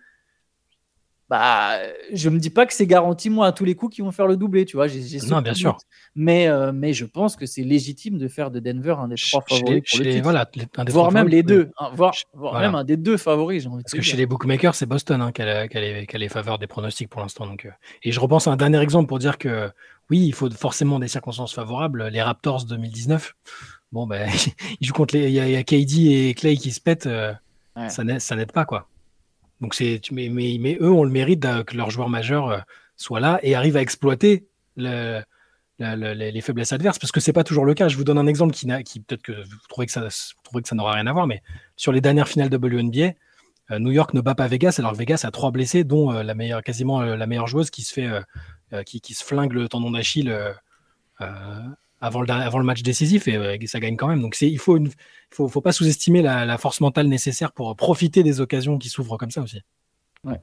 [1.29, 1.77] Bah,
[2.11, 4.25] je me dis pas que c'est garanti moi à tous les coups qu'ils vont faire
[4.25, 4.87] le doublé, tu vois.
[5.29, 5.77] non, bien sûr.
[6.15, 9.43] Mais, euh, mais je pense que c'est légitime de faire de Denver un des trois
[9.47, 10.49] favoris pour le Voilà,
[10.87, 12.15] voire même les deux, hein, voire,
[12.59, 13.65] même un des deux favoris.
[13.65, 17.21] Parce que chez les bookmakers, c'est Boston hein, qui, a, les, faveurs des pronostics pour
[17.21, 17.45] l'instant.
[17.45, 17.69] Donc, euh.
[18.01, 19.69] Et je repense à un dernier exemple pour dire que
[20.09, 22.07] oui, il faut forcément des circonstances favorables.
[22.07, 23.35] Les Raptors 2019,
[23.91, 24.27] bon ben,
[24.81, 27.33] ils jouent contre les, il y, a KD et Clay qui se pètent, euh,
[27.87, 28.87] ça n'aide pas quoi.
[29.61, 29.75] Donc
[30.11, 32.59] mais, eux ont le mérite que leurs joueurs majeurs euh,
[32.95, 35.21] soient là et arrivent à exploiter le,
[35.79, 37.87] les faiblesses adverses, parce que c'est pas toujours le cas.
[37.87, 41.07] Je vous donne un exemple qui, qui peut-être que vous trouvez que ça, n'aura rien
[41.07, 41.41] à voir, mais
[41.75, 43.13] sur les dernières finales WNBA,
[43.71, 46.23] euh, New York ne bat pas Vegas, alors que Vegas a trois blessés, dont euh,
[46.23, 48.09] la meilleure, quasiment la meilleure joueuse qui se fait,
[48.85, 50.33] qui, se flingue le tendon d'Achille
[52.01, 54.21] avant le, avant le match décisif et ça gagne quand même.
[54.21, 54.89] Donc il faut, une,
[55.29, 59.17] faut, faut pas sous-estimer la, la, force mentale nécessaire pour profiter des occasions qui s'ouvrent
[59.17, 59.61] comme ça aussi.
[60.23, 60.39] Ouais.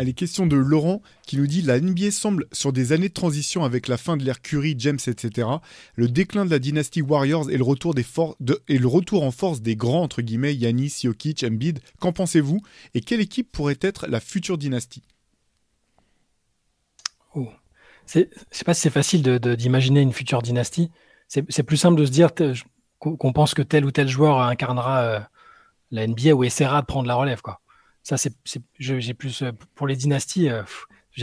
[0.00, 3.64] Allez, question de Laurent qui nous dit la NBA semble sur des années de transition
[3.64, 5.46] avec la fin de l'ère Curry, James, etc.
[5.94, 8.06] Le déclin de la dynastie Warriors et le retour, des
[8.40, 11.80] de, et le retour en force des grands, entre guillemets, Yanis, Jokic, Embiid.
[12.00, 12.62] Qu'en pensez-vous?
[12.94, 15.02] Et quelle équipe pourrait être la future dynastie?
[17.34, 17.50] Oh.
[18.12, 20.90] Je ne sais pas si c'est facile d'imaginer une future dynastie.
[21.28, 22.30] C'est plus simple de se dire
[22.98, 25.20] qu'on pense que tel ou tel joueur incarnera euh,
[25.90, 27.40] la NBA ou essaiera de prendre la relève.
[27.40, 27.60] Quoi.
[28.02, 28.32] Ça, c'est,
[28.78, 30.48] j'ai plus euh, pour les dynasties.
[30.48, 30.62] Euh,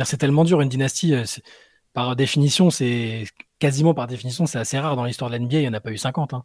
[0.03, 1.13] c'est tellement dur une dynastie.
[1.15, 1.23] Euh,
[1.93, 3.25] par définition, c'est
[3.59, 5.57] quasiment par définition, c'est assez rare dans l'histoire de l'NBA.
[5.57, 6.33] Il n'y en a pas eu 50.
[6.33, 6.43] Hein.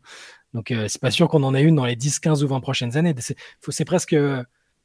[0.55, 2.97] Donc, c'est pas sûr qu'on en ait une dans les 10, 15 ou 20 prochaines
[2.97, 3.15] années.
[3.19, 4.17] C'est presque,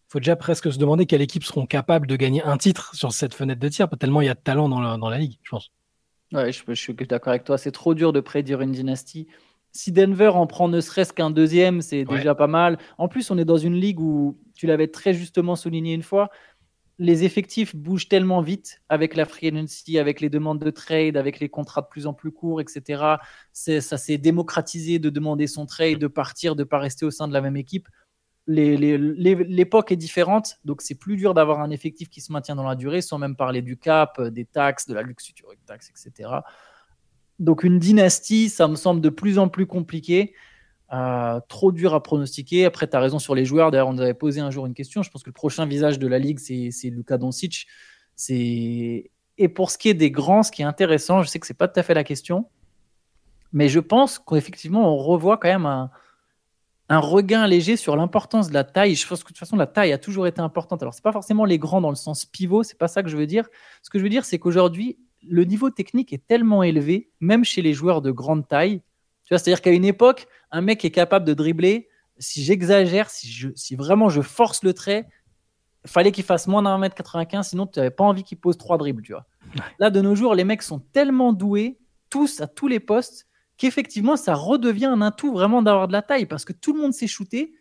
[0.07, 3.33] faut déjà presque se demander quelles équipes seront capables de gagner un titre sur cette
[3.33, 5.49] fenêtre de tir, tellement il y a de talent dans la, dans la ligue, je
[5.49, 5.71] pense.
[6.31, 7.57] Ouais, je, je suis d'accord avec toi.
[7.57, 9.27] C'est trop dur de prédire une dynastie
[9.77, 12.79] si Denver en prend ne serait-ce qu'un deuxième, c'est déjà pas mal.
[12.97, 16.31] En plus, on est dans une ligue où, tu l'avais très justement souligné une fois,
[16.97, 21.39] les effectifs bougent tellement vite avec la free agency, avec les demandes de trade, avec
[21.39, 23.17] les contrats de plus en plus courts, etc.
[23.53, 27.27] Ça s'est démocratisé de demander son trade, de partir, de ne pas rester au sein
[27.27, 27.87] de la même équipe.
[28.47, 32.75] L'époque est différente, donc c'est plus dur d'avoir un effectif qui se maintient dans la
[32.75, 36.29] durée, sans même parler du cap, des taxes, de la luxury tax, etc.
[37.39, 40.33] Donc une dynastie, ça me semble de plus en plus compliqué,
[40.93, 42.65] euh, trop dur à pronostiquer.
[42.65, 43.71] Après, tu as raison sur les joueurs.
[43.71, 45.03] D'ailleurs, on nous avait posé un jour une question.
[45.03, 47.67] Je pense que le prochain visage de la ligue, c'est Luka Doncic.
[48.29, 51.53] Et pour ce qui est des grands, ce qui est intéressant, je sais que c'est
[51.53, 52.49] pas tout à fait la question,
[53.53, 55.91] mais je pense qu'effectivement, on revoit quand même un,
[56.89, 58.95] un regain léger sur l'importance de la taille.
[58.95, 60.81] Je pense que de toute façon, la taille a toujours été importante.
[60.81, 63.17] Alors, c'est pas forcément les grands dans le sens pivot, c'est pas ça que je
[63.17, 63.47] veux dire.
[63.81, 64.97] Ce que je veux dire, c'est qu'aujourd'hui,
[65.27, 68.81] le niveau technique est tellement élevé, même chez les joueurs de grande taille.
[69.25, 71.89] Tu vois, c'est-à-dire qu'à une époque, un mec est capable de dribbler.
[72.19, 75.07] Si j'exagère, si, je, si vraiment je force le trait,
[75.83, 78.57] il fallait qu'il fasse moins d'un mètre 95, sinon tu n'avais pas envie qu'il pose
[78.57, 79.25] trois dribbles, tu vois.
[79.79, 84.15] Là, de nos jours, les mecs sont tellement doués, tous à tous les postes, qu'effectivement,
[84.15, 87.07] ça redevient un atout vraiment d'avoir de la taille, parce que tout le monde sait
[87.07, 87.53] shooter,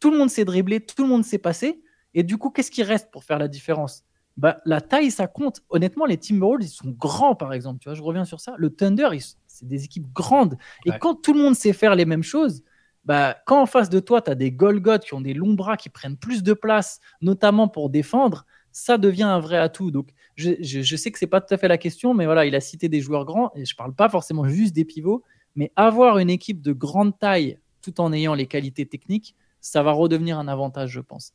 [0.00, 1.82] tout le monde sait dribbler, tout le monde sait passer.
[2.14, 4.04] Et du coup, qu'est-ce qui reste pour faire la différence?
[4.36, 5.62] Bah, la taille, ça compte.
[5.68, 7.80] Honnêtement, les Timberwolves, ils sont grands, par exemple.
[7.80, 8.54] Tu vois, je reviens sur ça.
[8.56, 9.08] Le Thunder,
[9.46, 10.56] c'est des équipes grandes.
[10.86, 12.62] Et quand tout le monde sait faire les mêmes choses,
[13.04, 15.76] bah, quand en face de toi, tu as des Golgoth qui ont des longs bras,
[15.76, 19.90] qui prennent plus de place, notamment pour défendre, ça devient un vrai atout.
[19.90, 22.54] Donc, je, je, sais que c'est pas tout à fait la question, mais voilà, il
[22.54, 25.24] a cité des joueurs grands, et je parle pas forcément juste des pivots,
[25.56, 29.92] mais avoir une équipe de grande taille tout en ayant les qualités techniques, ça va
[29.92, 31.32] redevenir un avantage, je pense.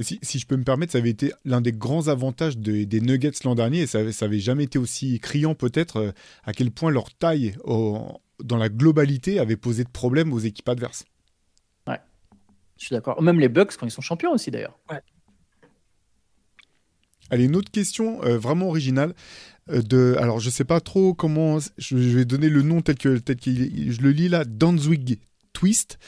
[0.00, 3.54] Si, je peux me permettre, ça avait été l'un des grands avantages des Nuggets l'an
[3.54, 6.12] dernier, et ça, n'avait jamais été aussi criant peut-être euh,
[6.44, 11.04] à quel point leur taille dans la globalité avait posé de problèmes aux équipes adverses.
[11.86, 12.00] Ouais,
[12.78, 13.20] je suis d'accord.
[13.22, 14.78] Même les Bucks quand ils sont champions aussi d'ailleurs.
[14.90, 15.00] Ouais.
[17.32, 19.14] Allez, une autre question euh, vraiment originale.
[19.70, 21.58] Euh, alors, je sais pas trop comment.
[21.78, 24.44] Je, vais donner le nom tel que, tel que je le lis là.
[24.44, 25.18] Danzwig
[25.54, 25.98] Twist.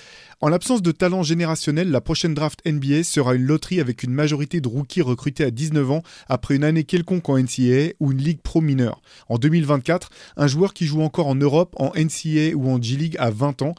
[0.42, 4.60] En l'absence de talent générationnel, la prochaine draft NBA sera une loterie avec une majorité
[4.60, 8.42] de rookies recrutés à 19 ans après une année quelconque en NCAA ou une ligue
[8.42, 9.00] pro mineure.
[9.30, 13.30] En 2024, un joueur qui joue encore en Europe, en NCAA ou en G-League à
[13.30, 13.74] 20 ans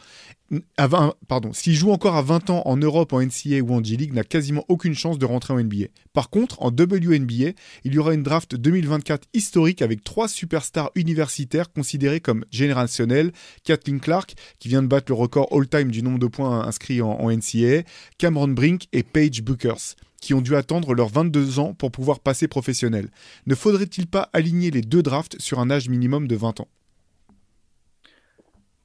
[0.77, 3.83] à 20, pardon, s'il joue encore à 20 ans en Europe, en NCAA ou en
[3.83, 5.87] G-League, n'a quasiment aucune chance de rentrer en NBA.
[6.13, 7.53] Par contre, en WNBA,
[7.83, 13.31] il y aura une draft 2024 historique avec trois superstars universitaires considérés comme générationnels.
[13.63, 17.11] Kathleen Clark, qui vient de battre le record all-time du nombre de points inscrits en,
[17.11, 17.83] en NCAA,
[18.17, 22.47] Cameron Brink et Paige Bookers qui ont dû attendre leurs 22 ans pour pouvoir passer
[22.47, 23.11] professionnel.
[23.45, 26.67] Ne faudrait-il pas aligner les deux drafts sur un âge minimum de 20 ans?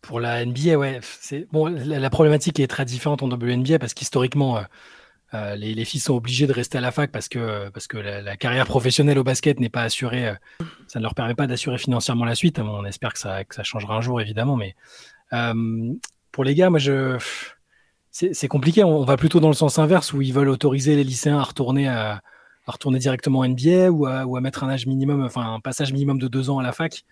[0.02, 1.66] Pour la NBA, ouais, c'est bon.
[1.66, 4.62] La, problématique est très différente en WNBA parce qu'historiquement, euh,
[5.34, 8.36] euh, les, filles sont obligées de rester à la fac parce que parce que la,
[8.36, 10.28] carrière professionnelle au basket n'est pas assurée.
[10.28, 10.34] Euh,
[10.88, 12.58] ça ne leur permet pas d'assurer financièrement la suite.
[12.58, 14.56] On espère que ça que ça changera un jour, évidemment.
[14.56, 14.74] Mais
[16.32, 17.18] pour les gars, moi, je
[18.10, 18.82] c'est compliqué.
[18.82, 21.88] On, va plutôt dans le sens inverse où ils veulent autoriser les lycéens à retourner
[21.88, 22.22] à,
[22.66, 25.92] retourner directement en NBA ou à, ou à mettre un âge minimum, enfin un passage
[25.92, 27.04] minimum de deux ans à la fac.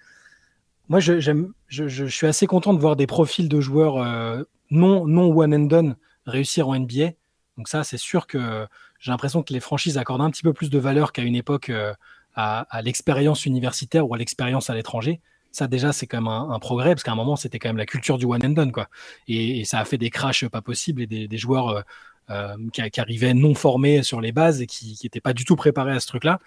[0.89, 1.21] Moi, je,
[1.69, 5.67] je, suis assez content de voir des profils de joueurs euh, non, non one and
[5.67, 7.11] done réussir en NBA.
[7.57, 8.67] Donc ça, c'est sûr que
[8.99, 11.71] j'ai l'impression que les franchises accordent un petit peu plus de valeur qu'à une époque
[11.71, 11.93] euh,
[12.35, 15.21] à, l'expérience universitaire ou à l'expérience à l'étranger.
[15.51, 17.87] Ça, déjà, c'est quand même un, progrès, parce qu'à un moment, c'était quand même la
[17.87, 18.71] culture du one and done.
[18.71, 18.89] Quoi.
[19.27, 21.85] Et, ça a fait des crashs pas possibles et des, joueurs
[22.31, 25.93] euh, qui, arrivaient non formés sur les bases et qui n'étaient pas du tout préparés
[25.93, 26.39] à ce truc-là.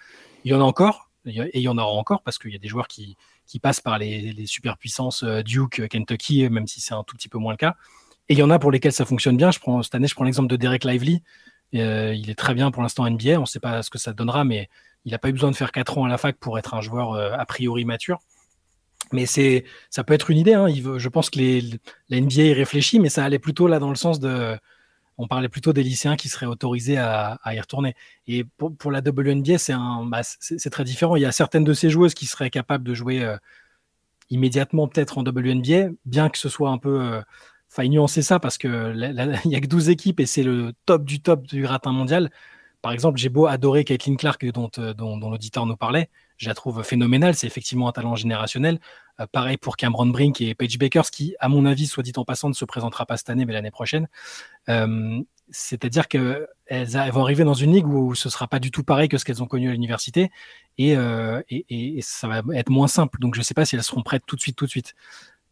[0.44, 2.60] Il y en a encore, et il y en aura encore, parce qu'il y a
[2.60, 3.16] des joueurs qui,
[3.52, 7.36] qui passent par les, les superpuissances Duke, Kentucky, même si c'est un tout petit peu
[7.36, 7.76] moins le cas.
[8.30, 9.50] Et il y en a pour lesquels ça fonctionne bien.
[9.50, 11.22] Je prends, cette année, je prends l'exemple de Derek Lively.
[11.74, 13.36] Euh, il est très bien pour l'instant NBA.
[13.36, 14.70] On ne sait pas ce que ça donnera, mais
[15.04, 16.80] il n'a pas eu besoin de faire 4 ans à la fac pour être un
[16.80, 18.20] joueur euh, a priori mature.
[19.12, 20.54] Mais c'est, ça peut être une idée.
[20.54, 20.68] Hein.
[20.70, 21.38] Je pense que
[22.08, 24.56] la NBA y réfléchit, mais ça allait plutôt là dans le sens de.
[25.22, 27.94] On parlait plutôt des lycéens qui seraient autorisés à, y retourner.
[28.26, 31.16] Et pour, la WNBA, c'est, très différent.
[31.16, 33.36] Il y a certaines de ces joueuses qui seraient capables de jouer euh,
[34.30, 37.22] immédiatement peut-être en WNBA, bien que ce soit un peu
[37.72, 38.92] Enfin, nuancer ça parce que
[39.46, 42.30] il y a que 12 équipes et c'est le top du top du gratin mondial.
[42.82, 46.10] Par exemple, j'ai beau adorer Caitlin Clark dont, euh, dont, l'auditeur nous parlait.
[46.36, 47.36] Je la trouve phénoménale.
[47.36, 48.80] C'est effectivement un talent générationnel.
[49.20, 52.24] Euh, pareil pour Cameron Brink et Paige Bakers, qui, à mon avis, soit dit en
[52.24, 54.08] passant, ne se présentera pas cette année, mais l'année prochaine.
[54.68, 55.20] Euh,
[55.50, 56.48] c'est-à-dire qu'elles
[57.12, 59.42] vont arriver dans une ligue où ce sera pas du tout pareil que ce qu'elles
[59.42, 60.30] ont connu à l'université
[60.78, 60.96] et,
[62.00, 63.18] ça va être moins simple.
[63.20, 64.94] Donc je ne sais pas si elles seront prêtes tout de suite, tout de suite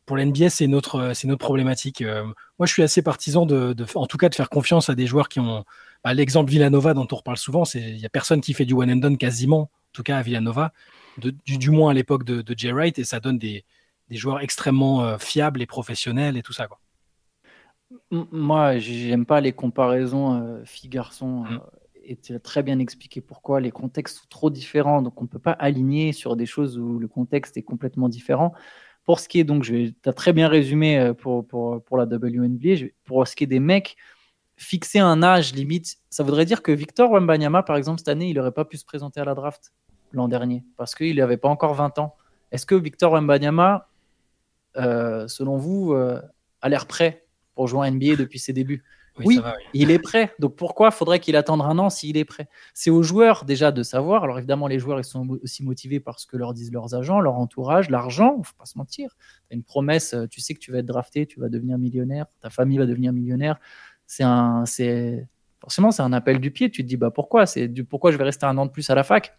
[0.07, 2.03] pour l'NBA, c'est notre, notre problématique.
[2.03, 5.29] Moi, je suis assez partisan de, en tout cas, de faire confiance à des joueurs
[5.29, 5.65] qui ont.
[6.05, 8.75] Bah, l'exemple Villanova dont on reparle souvent, c'est il y a personne qui fait du
[8.75, 10.73] one and done quasiment, en tout cas à Villanova,
[11.19, 13.65] du, moins à l'époque de, de Jay Wright, et ça donne des,
[14.09, 16.67] des joueurs extrêmement euh, fiables et professionnels et tout ça.
[16.67, 16.79] Quoi.
[18.11, 21.45] Moi, j'aime pas les comparaisons filles-garçons.
[21.45, 21.61] Mmh.
[22.05, 25.29] et tu as très bien expliqué pourquoi les contextes sont trop différents, donc on ne
[25.29, 28.55] peut pas aligner sur des choses où le contexte est complètement différent.
[29.05, 32.05] Pour ce qui est donc, tu as très bien résumé euh, pour, pour, pour la
[32.05, 32.87] WNBA.
[33.05, 33.97] Pour ce qui est des mecs,
[34.61, 38.37] fixer un âge limite, ça voudrait dire que Victor Wembanyama, par exemple, cette année, il
[38.37, 39.73] n'aurait pas pu se présenter à la draft
[40.13, 42.15] l'an dernier parce qu'il n'avait pas encore 20 ans.
[42.53, 43.89] Est-ce que Victor Wembanyama,
[44.77, 46.21] euh, selon vous, euh,
[46.61, 48.85] a l'air prêt pour jouer à NBA depuis ses débuts?
[49.25, 49.41] Oui,
[49.75, 50.35] il est prêt.
[50.39, 52.49] Donc pourquoi faudrait qu'il attende un an s'il est prêt?
[52.75, 54.25] C'est aux joueurs déjà de savoir.
[54.25, 57.21] Alors évidemment, les joueurs ils sont aussi motivés par ce que leur disent leurs agents,
[57.21, 58.37] leur entourage, l'argent.
[58.39, 59.17] Il faut pas se mentir.
[59.49, 61.79] Tu as une promesse, euh, tu sais que tu vas être drafté, tu vas devenir
[61.79, 63.59] millionnaire, ta famille va devenir millionnaire.
[64.11, 65.29] C'est un, c'est
[65.61, 66.69] forcément c'est un appel du pied.
[66.69, 67.47] Tu te dis bah pourquoi?
[67.47, 69.39] C'est du pourquoi je vais rester un an de plus à la fac?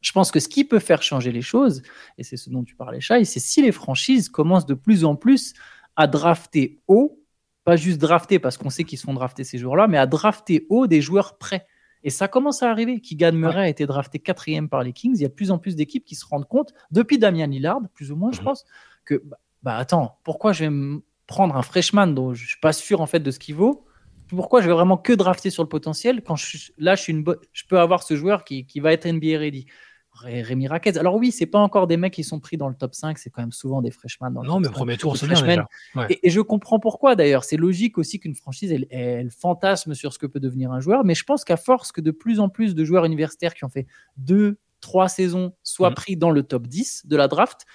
[0.00, 1.82] Je pense que ce qui peut faire changer les choses,
[2.16, 5.16] et c'est ce dont tu parlais, Chai, c'est si les franchises commencent de plus en
[5.16, 5.52] plus
[5.96, 7.20] à drafter haut
[7.62, 10.86] pas juste drafter parce qu'on sait qu'ils sont draftés ces joueurs-là, mais à drafter haut
[10.86, 11.66] des joueurs prêts.
[12.02, 13.00] Et ça commence à arriver.
[13.00, 15.12] Keegan Murray a été drafté quatrième par les Kings.
[15.16, 17.80] Il y a de plus en plus d'équipes qui se rendent compte, depuis Damien Lillard,
[17.92, 18.44] plus ou moins, je mhm.
[18.44, 18.64] pense,
[19.04, 23.02] que bah, bah, attends, pourquoi je vais prendre un freshman dont je suis pas sûr
[23.02, 23.84] en fait de ce qu'il vaut?
[24.30, 27.24] Pourquoi je vais vraiment que drafter sur le potentiel quand je, là je suis une
[27.52, 29.66] je peux avoir ce joueur qui, qui va être NBA ready
[30.12, 30.98] Rémi Raquez.
[30.98, 33.30] Alors oui, c'est pas encore des mecs qui sont pris dans le top 5, c'est
[33.30, 34.32] quand même souvent des freshmen.
[34.32, 35.66] Dans non, mais premier tour, c'est bien
[36.08, 37.44] Et, je comprends pourquoi d'ailleurs.
[37.44, 41.14] C'est logique aussi qu'une franchise, elle, fantasme sur ce que peut devenir un joueur, mais
[41.14, 43.86] je pense qu'à force que de plus en plus de joueurs universitaires qui ont fait
[44.16, 45.94] deux, trois saisons soient mm.
[45.94, 47.66] pris dans le top 10 de la draft,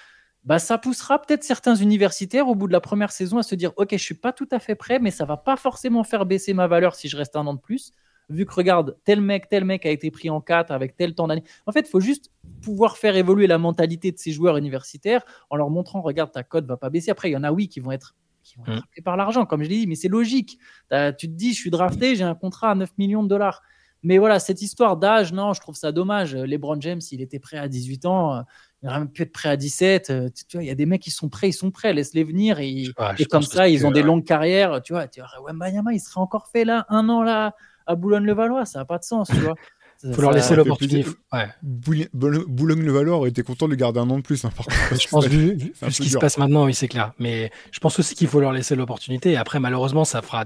[0.46, 3.72] bah, ça poussera peut-être certains universitaires au bout de la première saison à se dire
[3.78, 6.54] Ok, je suis pas tout à fait prêt, mais ça va pas forcément faire baisser
[6.54, 7.94] ma valeur si je reste un an de plus
[8.30, 11.28] vu que regarde, tel mec, tel mec a été pris en 4 avec tel temps
[11.28, 11.44] d'année.
[11.66, 12.32] En fait, il faut juste
[12.62, 16.66] pouvoir faire évoluer la mentalité de ces joueurs universitaires en leur montrant, regarde, ta cote
[16.66, 17.12] va pas baisser.
[17.12, 19.04] Après, il y en a, oui, qui vont être qui vont mm.
[19.04, 20.60] par l'argent, comme je l'ai dit, mais c'est logique.
[20.92, 23.62] Tu te dis, je suis drafté, j'ai un contrat à 9 millions de dollars.
[24.04, 26.36] Mais voilà, cette histoire d'âge, non, je trouve ça dommage.
[26.36, 28.44] LeBron James, il était prêt à 18 ans,
[28.86, 30.14] il aurait même pu être prêt à 17.
[30.36, 32.60] Tu vois, il y a des mecs qui sont prêts, ils sont prêts, laisse-les venir.
[32.60, 32.86] Et,
[33.32, 34.80] comme ça, ils ont des longues carrières.
[34.84, 37.56] Tu vois, tu vois ouais, Bayama, il serait encore fait là, un an là,
[37.88, 38.66] à Boulogne-le-Valois.
[38.66, 39.56] Ça n'a pas de sens, tu vois.
[40.04, 41.04] Il faut leur laisser l'opportunité.
[41.34, 41.48] Ouais.
[41.64, 44.46] Boulogne-le-Valois aurait été content de le garder un an de plus.
[44.46, 44.52] Hein,
[44.92, 47.14] je pense, vu, vu ce qui se passe maintenant, oui, c'est clair.
[47.18, 49.32] Mais je pense aussi qu'il faut leur laisser l'opportunité.
[49.32, 50.46] Et après, malheureusement, ça fera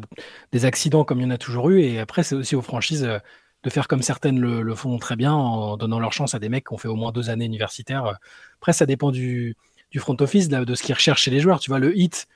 [0.53, 1.81] des accidents comme il y en a toujours eu.
[1.81, 3.19] Et après, c'est aussi aux franchises euh,
[3.63, 6.67] de faire comme certaines le, font très bien en donnant leur chance à des mecs
[6.67, 8.17] qui ont fait au moins deux années universitaires.
[8.57, 9.57] Après, ça dépend du,
[9.91, 11.59] du front office, de, ce qu'ils recherchent chez les joueurs.
[11.59, 12.27] Tu vois, le hit,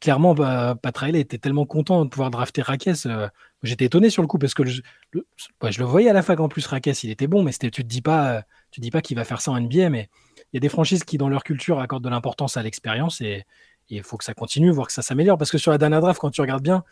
[0.00, 0.76] clairement, bah,
[1.14, 3.06] était tellement content de pouvoir drafter Raquez.
[3.06, 3.28] Euh,
[3.62, 6.66] J'étais étonné sur le coup parce que je le voyais à la fac en plus,
[6.66, 9.40] Raquez, il était bon, mais tu te dis pas, tu dis pas qu'il va faire
[9.40, 10.08] ça en NBA, mais
[10.52, 13.44] il y a des franchises qui, dans leur culture, accordent de l'importance à l'expérience et
[13.88, 15.38] il faut que ça continue, voir que ça s'améliore.
[15.38, 16.82] Parce que sur la dernière draft, quand tu regardes bien,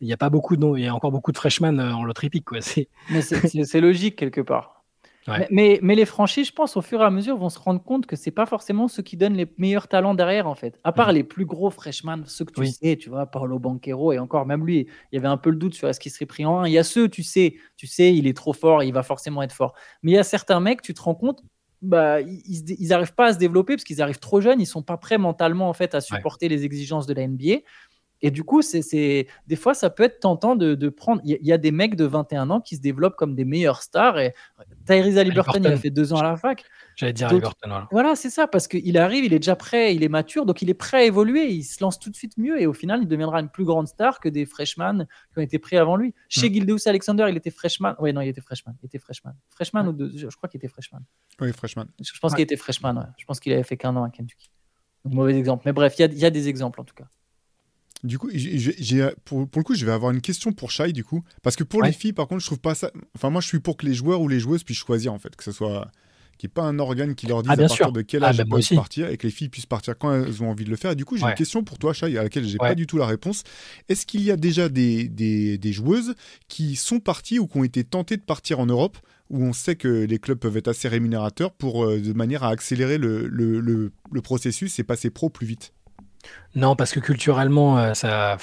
[0.00, 2.04] il y a pas beaucoup de, il y a encore beaucoup de freshmen euh, en
[2.04, 2.58] loterie épique, quoi.
[3.10, 4.76] Mais c'est logique quelque part.
[5.50, 8.06] Mais, mais, les franchises, je pense, au fur et à mesure, vont se rendre compte
[8.06, 10.78] que c'est pas forcément ceux qui donnent les meilleurs talents derrière, en fait.
[10.84, 11.14] À part mhm.
[11.14, 14.64] les plus gros freshmen, ceux que tu sais, tu vois, Paolo Banquero, et encore, même
[14.64, 16.68] lui, il y avait un peu le doute sur est-ce qu'il serait pris en 1.
[16.68, 19.42] Il y a ceux, tu sais, tu sais, il est trop fort, il va forcément
[19.42, 19.74] être fort.
[20.02, 21.42] Mais il y a certains mecs, tu te rends compte,
[21.82, 24.96] bah, ils n'arrivent pas à se développer parce qu'ils arrivent trop jeunes, ils sont pas
[24.96, 27.58] prêts mentalement, en fait, à supporter les exigences de la NBA.
[28.22, 31.20] Et du coup, c'est des fois, ça peut être tentant de, prendre.
[31.24, 34.18] Il y, a des mecs de 21 ans qui se développent comme des meilleurs stars.
[34.18, 34.34] Et
[34.86, 36.64] Tyrese Liberton, il a fait deux ans à la fac.
[36.96, 37.68] J'allais dire Liberton.
[37.68, 40.62] Voilà, voilà c'est ça, parce qu'il arrive, il est déjà prêt, il est mature, donc
[40.62, 41.48] il est prêt à évoluer.
[41.48, 42.60] Il se lance tout de suite mieux.
[42.60, 45.58] Et au final, il deviendra une plus grande star que des freshmen qui ont été
[45.58, 46.14] prêts avant lui.
[46.28, 46.52] Chez mm.
[46.54, 47.96] Gildeus Alexander, il était freshman.
[47.98, 48.72] Oui, non, il était freshman.
[48.82, 49.34] Il était freshman.
[49.50, 51.00] Freshman ou deux, je crois qu'il était freshman.
[51.40, 51.86] Oui, freshman.
[52.00, 53.12] Je pense qu'il était freshman.
[53.18, 54.50] Je pense qu'il avait fait qu'un an à Kentucky.
[55.04, 55.64] mauvais exemple.
[55.66, 57.04] Mais bref, il y, y a des exemples en tout cas.
[58.04, 61.04] Du coup, j'ai, pour, pour, le coup, je vais avoir une question pour Shai, du
[61.04, 61.24] coup.
[61.42, 62.90] Parce que pour les filles, par contre, je trouve pas ça.
[63.14, 65.34] Enfin, moi, je suis pour que les joueurs ou les joueuses puissent choisir, en fait.
[65.36, 65.90] Que ce soit.
[66.38, 68.28] Qu'il n'y ait pas un organe qui leur dise ah, à partir de quel ah,
[68.28, 70.70] âge elles peuvent partir et que les filles puissent partir quand elles ont envie de
[70.70, 70.90] le faire.
[70.90, 72.86] Et du coup, j'ai une question pour toi, Shai, à laquelle j'ai n'ai pas du
[72.86, 73.42] tout la réponse.
[73.88, 76.14] Est-ce qu'il y a déjà des, des, des, joueuses
[76.48, 78.98] qui sont parties ou qui ont été tentées de partir en Europe
[79.30, 82.50] où on sait que les clubs peuvent être assez rémunérateurs pour, euh, de manière à
[82.50, 85.72] accélérer le, le, le, le processus et passer pro plus vite?
[86.56, 88.38] Non, parce que culturellement, euh, ça.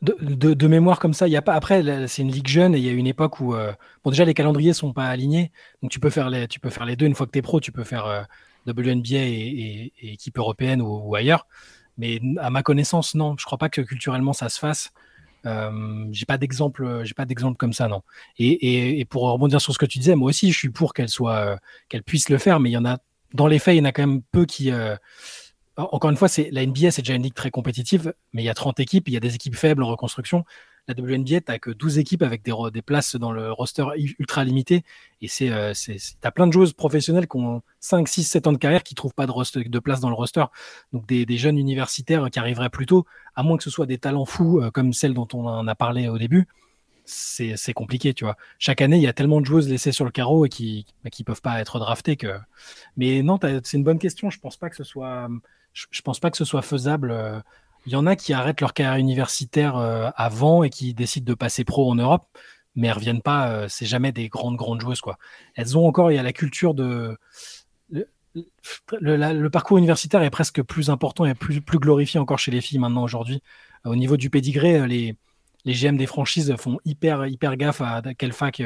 [0.00, 1.52] De, mémoire comme ça, il y a pas.
[1.54, 3.72] Après, c'est une ligue jeune et il y a une époque où, euh,
[4.02, 6.86] bon, déjà les calendriers sont pas alignés, donc tu peux faire les, tu peux faire
[6.86, 7.04] les deux.
[7.04, 8.22] Une fois que tu es pro, tu peux faire euh,
[8.66, 11.46] WNBA et, équipe européenne ou, ailleurs.
[11.98, 14.92] Mais à ma connaissance, non, je crois pas que culturellement ça se fasse.
[15.44, 18.02] j'ai pas d'exemple, j'ai pas d'exemple comme ça, non.
[18.38, 21.58] Et, pour rebondir sur ce que tu disais, moi aussi, je suis pour qu'elle soit,
[21.90, 22.98] qu'elle puisse le faire, mais il y en a,
[23.34, 24.70] dans les faits, il y en a quand même peu qui
[25.76, 28.54] encore une fois, la NBA, c'est déjà une ligue très compétitive, mais il y a
[28.54, 30.44] 30 équipes, il y a des équipes faibles en reconstruction.
[30.88, 33.84] La WNBA, tu que 12 équipes avec des, places dans le roster
[34.18, 34.82] ultra limité.
[35.20, 38.58] Et euh, tu as plein de joueuses professionnelles qui ont 5, 6, 7 ans de
[38.58, 40.44] carrière qui trouvent pas de, place dans le roster.
[40.92, 43.06] Donc des, jeunes universitaires qui arriveraient plus tôt,
[43.36, 45.74] à moins que ce soit des talents fous euh, comme celles dont on en a
[45.76, 46.48] parlé au début.
[47.04, 48.36] C'est, compliqué, tu vois.
[48.58, 51.10] Chaque année, il y a tellement de joueuses laissées sur le carreau et qui ne
[51.10, 52.38] bah, peuvent pas être draftées que.
[52.96, 54.30] Mais non, c'est une bonne question.
[54.30, 55.28] Je pense pas que ce soit
[55.72, 57.10] je, ne pense pas que ce soit faisable.
[57.10, 57.40] Euh.
[57.86, 61.34] Il y en a qui arrêtent leur carrière universitaire euh, avant et qui décident de
[61.34, 62.26] passer pro en Europe,
[62.76, 63.48] mais elles reviennent pas.
[63.48, 65.18] Euh, c'est jamais des grandes grandes joueuses quoi.
[65.56, 66.12] Elles ont encore.
[66.12, 67.16] Il y a la culture de
[69.00, 72.78] le, parcours universitaire est presque plus important et plus, plus glorifié encore chez les filles
[72.78, 73.42] maintenant aujourd'hui.
[73.84, 75.16] Au niveau du pédigré, les,
[75.64, 78.62] les GM des franchises font hyper, hyper gaffe à quelle fac,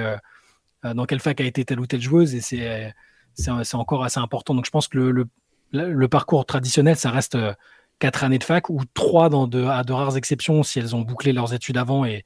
[0.84, 4.54] dans quelle fac a été telle ou telle joueuse et c'est, encore assez important.
[4.54, 5.26] Donc je pense que le
[6.10, 7.52] parcours traditionnel, ça reste euh,
[7.98, 11.00] quatre années de fac ou trois dans de, à de rares exceptions si elles ont
[11.00, 12.24] bouclé leurs études avant et,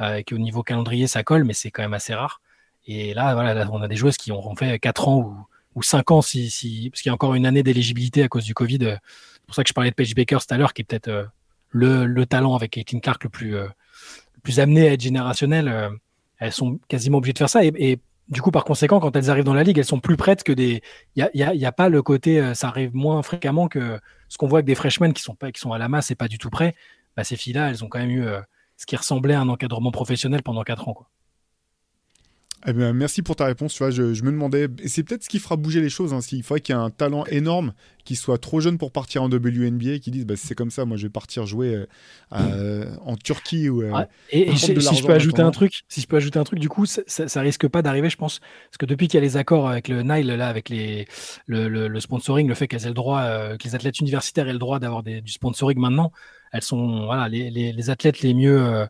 [0.00, 2.40] euh, qu'au niveau calendrier ça colle, mais c'est quand même assez rare.
[2.86, 6.22] Et là, voilà, on a des joueuses qui ont fait quatre ans ou, cinq ans,
[6.22, 8.78] si, parce qu'il y a encore une année d'éligibilité à cause du Covid.
[8.80, 11.08] C'est pour ça que je parlais de Paige Baker tout à l'heure, qui est peut-être
[11.08, 11.24] euh,
[11.70, 15.90] le, le, talent avec Caitlin Clark le plus, le amené à être générationnel.
[16.38, 17.64] elles sont quasiment obligées de faire ça.
[17.64, 18.00] Et
[18.30, 20.52] du coup, par conséquent, quand elles arrivent dans la ligue, elles sont plus prêtes que
[20.52, 20.82] des.
[21.16, 22.40] Il n'y a, pas le côté.
[22.40, 25.50] Euh, ça arrive moins fréquemment que ce qu'on voit avec des freshmen qui sont, pas,
[25.50, 26.76] qui sont à la masse et pas du tout prêts.
[27.16, 28.40] Bah, ces filles-là, elles ont quand même eu euh,
[28.76, 31.06] ce qui ressemblait à un encadrement professionnel pendant 4 ans.
[32.66, 33.72] Eh bien, merci pour ta réponse.
[33.72, 36.12] Tu vois, je, me demandais, et c'est peut-être ce qui fera bouger les choses.
[36.12, 37.72] Hein, S'il faudrait qu'il y ait un talent énorme
[38.04, 40.96] qui soit trop jeune pour partir en WNBA, qui dise bah, c'est comme ça, moi
[40.96, 41.86] je vais partir jouer
[42.32, 43.82] euh, en Turquie ou.
[43.82, 46.68] Euh, et, si, je peux ajouter un truc, si je peux ajouter un truc, du
[46.68, 49.36] coup, ça, ça, risque pas d'arriver, je pense, parce que depuis qu'il y a les
[49.38, 51.06] accords avec le Nile là, avec les
[51.46, 54.52] le, le, sponsoring, le fait qu'elles aient le droit, euh, que les athlètes universitaires aient
[54.52, 56.12] le droit d'avoir du sponsoring maintenant
[56.52, 58.86] elles sont voilà les, athlètes les mieux euh,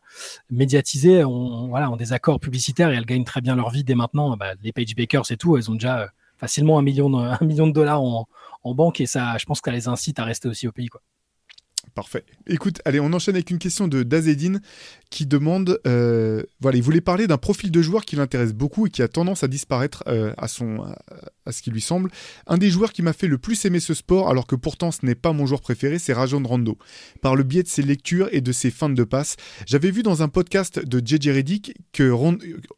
[0.50, 3.94] médiatisés ont, voilà ont des accords publicitaires et elles gagnent très bien leur vie dès
[3.94, 4.36] maintenant.
[4.36, 6.06] Bah, les Page Bakers et tout, elles ont déjà euh,
[6.38, 8.28] facilement un million de, dollars en,
[8.62, 10.88] en banque et ça, je pense que ça les incite à rester aussi au pays
[10.88, 11.02] quoi.
[11.94, 12.24] Parfait.
[12.46, 14.60] Écoute, allez, on enchaîne avec une question de Dazedine
[15.10, 18.90] qui demande, euh, voilà, il voulait parler d'un profil de joueur qui l'intéresse beaucoup et
[18.90, 20.84] qui a tendance à disparaître euh, à son,
[21.44, 22.10] à ce qui lui semble.
[22.46, 25.04] Un des joueurs qui m'a fait le plus aimer ce sport, alors que pourtant ce
[25.04, 26.78] n'est pas mon joueur préféré, c'est Rajon Rondo.
[27.20, 29.36] Par le biais de ses lectures et de ses feintes de passe,
[29.66, 32.10] j'avais vu dans un podcast de JJ Reddick que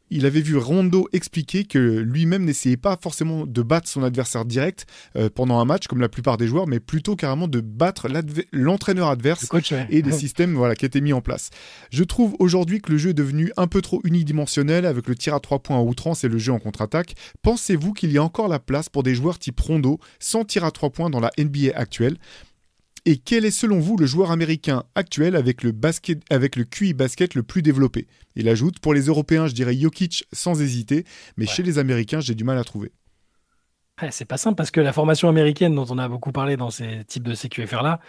[0.09, 4.85] il avait vu Rondo expliquer que lui-même n'essayait pas forcément de battre son adversaire direct
[5.15, 8.07] euh, pendant un match, comme la plupart des joueurs, mais plutôt carrément de battre
[8.51, 9.47] l'entraîneur adverse
[9.89, 11.49] et des systèmes voilà, qui étaient mis en place.
[11.91, 15.33] Je trouve aujourd'hui que le jeu est devenu un peu trop unidimensionnel avec le tir
[15.33, 17.15] à trois points en outrance et le jeu en contre-attaque.
[17.41, 20.71] Pensez-vous qu'il y a encore la place pour des joueurs type Rondo sans tir à
[20.71, 22.17] trois points dans la NBA actuelle?
[23.05, 26.93] Et quel est selon vous le joueur américain actuel avec le, basket, avec le QI
[26.93, 28.07] basket le plus développé?
[28.35, 31.03] Il ajoute, pour les Européens, je dirais Jokic sans hésiter,
[31.35, 32.93] mais chez les Américains, j'ai du mal à trouver.
[34.09, 37.03] c'est pas simple parce que la formation américaine dont on a beaucoup parlé dans ces
[37.03, 37.99] types de CQFR-là,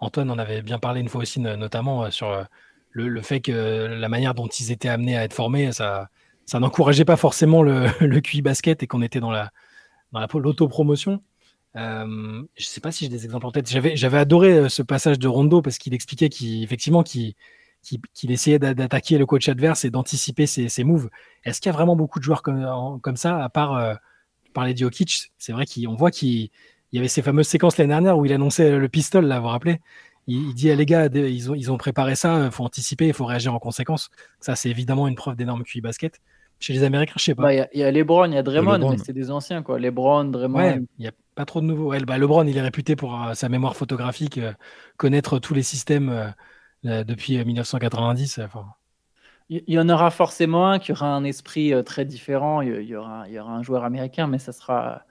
[0.00, 2.44] Antoine en avait bien parlé une fois aussi, notamment euh, sur
[2.96, 6.08] euh, le, fait que la manière dont ils étaient amenés à être formés, ça,
[6.54, 9.50] n'encourageait pas forcément le, le QI basket et qu'on était dans la
[10.12, 11.22] dans l'autopromotion.
[11.76, 13.68] Euh, je sais pas si j'ai des exemples en tête.
[13.68, 17.34] J'avais, adoré ce passage de Rondo parce qu'il expliquait qu'effectivement qu'il,
[18.24, 21.10] essayait d'attaquer le coach adverse et d'anticiper ses, ses moves.
[21.44, 23.94] Est-ce qu'il y a vraiment beaucoup de joueurs comme, comme ça, à part euh,
[24.52, 26.50] parler de Jokic C'est vrai qu'on voit qu'il
[26.92, 29.48] y avait ces fameuses séquences l'année dernière où il annonçait le pistol, là, vous vous
[29.48, 29.80] rappelez?
[30.30, 33.24] Il, dit, les gars, ils ont, ils ont préparé ça, il faut anticiper, il faut
[33.24, 34.10] réagir en conséquence.
[34.38, 36.20] Ça, c'est évidemment une preuve d'énorme QI basket.
[36.60, 37.42] Chez les Américains, je sais pas.
[37.44, 39.78] Bah, il y, a LeBron, il y a Draymond, mais c'est des anciens, quoi.
[39.78, 40.86] LeBron, Draymond.
[40.98, 41.94] il n'y a pas trop de nouveaux.
[42.06, 44.52] bah, LeBron, il est réputé pour euh, sa mémoire photographique, euh,
[44.98, 46.34] connaître tous les systèmes
[46.84, 48.40] euh, depuis 1990.
[49.48, 52.60] Il y en aura forcément un qui aura un esprit très différent.
[52.60, 55.04] Il y aura, il y aura un joueur américain, mais ça sera,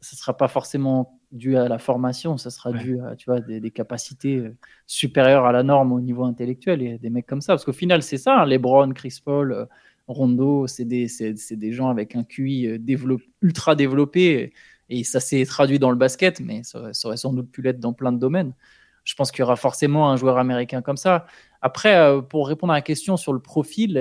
[0.00, 3.70] ça sera pas forcément dû à la formation, ça sera dû à tu vois, des,
[3.70, 4.56] capacités euh,
[4.86, 7.52] supérieures à la norme au niveau intellectuel et des mecs comme ça.
[7.54, 9.64] Parce qu'au final, c'est ça, hein, LeBron, Chris Paul, euh,
[10.08, 11.06] Rondo, c'est des,
[11.50, 14.52] des, gens avec un QI euh, ultra développé
[14.88, 17.92] et ça s'est traduit dans le basket, mais ça, aurait sans doute pu l'être dans
[17.92, 18.52] plein de domaines.
[19.04, 21.26] Je pense qu'il y aura forcément un joueur américain comme ça.
[21.62, 23.96] Après, pour répondre à la question sur le profil,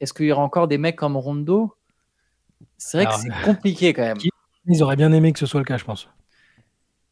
[0.00, 1.74] est-ce qu'il y aura encore des mecs comme Rondo?
[2.78, 4.16] C'est vrai que c'est compliqué quand même.
[4.66, 6.08] Ils auraient bien aimé que ce soit le cas, je pense.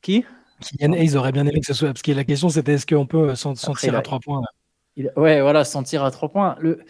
[0.00, 0.24] Qui?
[0.80, 1.88] Ils auraient bien aimé que ce soit.
[1.88, 4.42] Parce que la question, c'était est-ce qu'on peut sentir à trois points
[5.16, 6.56] Ouais, voilà, sentir à trois points.
[6.60, 6.84] Le...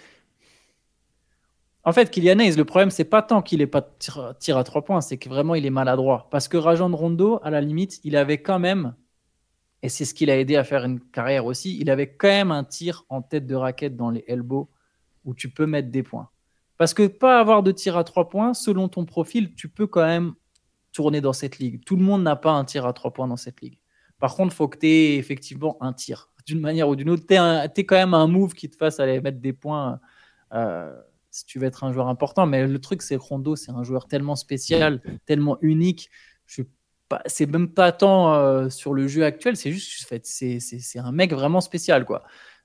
[1.85, 4.85] En fait, Kylian Hayes, le problème, c'est pas tant qu'il n'est pas tir, à trois
[4.85, 6.29] points, c'est que vraiment il est maladroit.
[6.31, 8.95] Parce que Rajon Rondo, à la limite, il avait quand même,
[9.83, 12.53] et c'est ce qui l'a aidé à faire une carrière aussi, il avait quand même
[12.53, 14.69] un tir en tête de raquette dans les elbows
[15.25, 16.29] où tu peux mettre des points.
[16.79, 20.07] Parce que pas avoir de tir à trois points, selon ton profil, tu peux quand
[20.07, 20.35] même
[20.93, 21.85] tourner dans cette ligue.
[21.85, 23.79] Tout le monde n'a pas un tir à trois points dans cette ligue.
[24.19, 26.31] Par contre, il faut que tu aies effectivement un tir.
[26.47, 29.21] D'une manière ou d'une autre, tu es, quand même un move qui te fasse aller
[29.21, 30.01] mettre des points
[30.53, 30.93] euh,
[31.31, 32.47] si tu veux être un joueur important.
[32.47, 36.11] Mais le truc, c'est Rondo, c'est un joueur tellement spécial, tellement unique.
[36.47, 36.63] Je
[37.27, 41.61] c'est même pas tant euh, sur le jeu actuel, c'est juste c'est un mec vraiment
[41.61, 42.23] spécial quoi.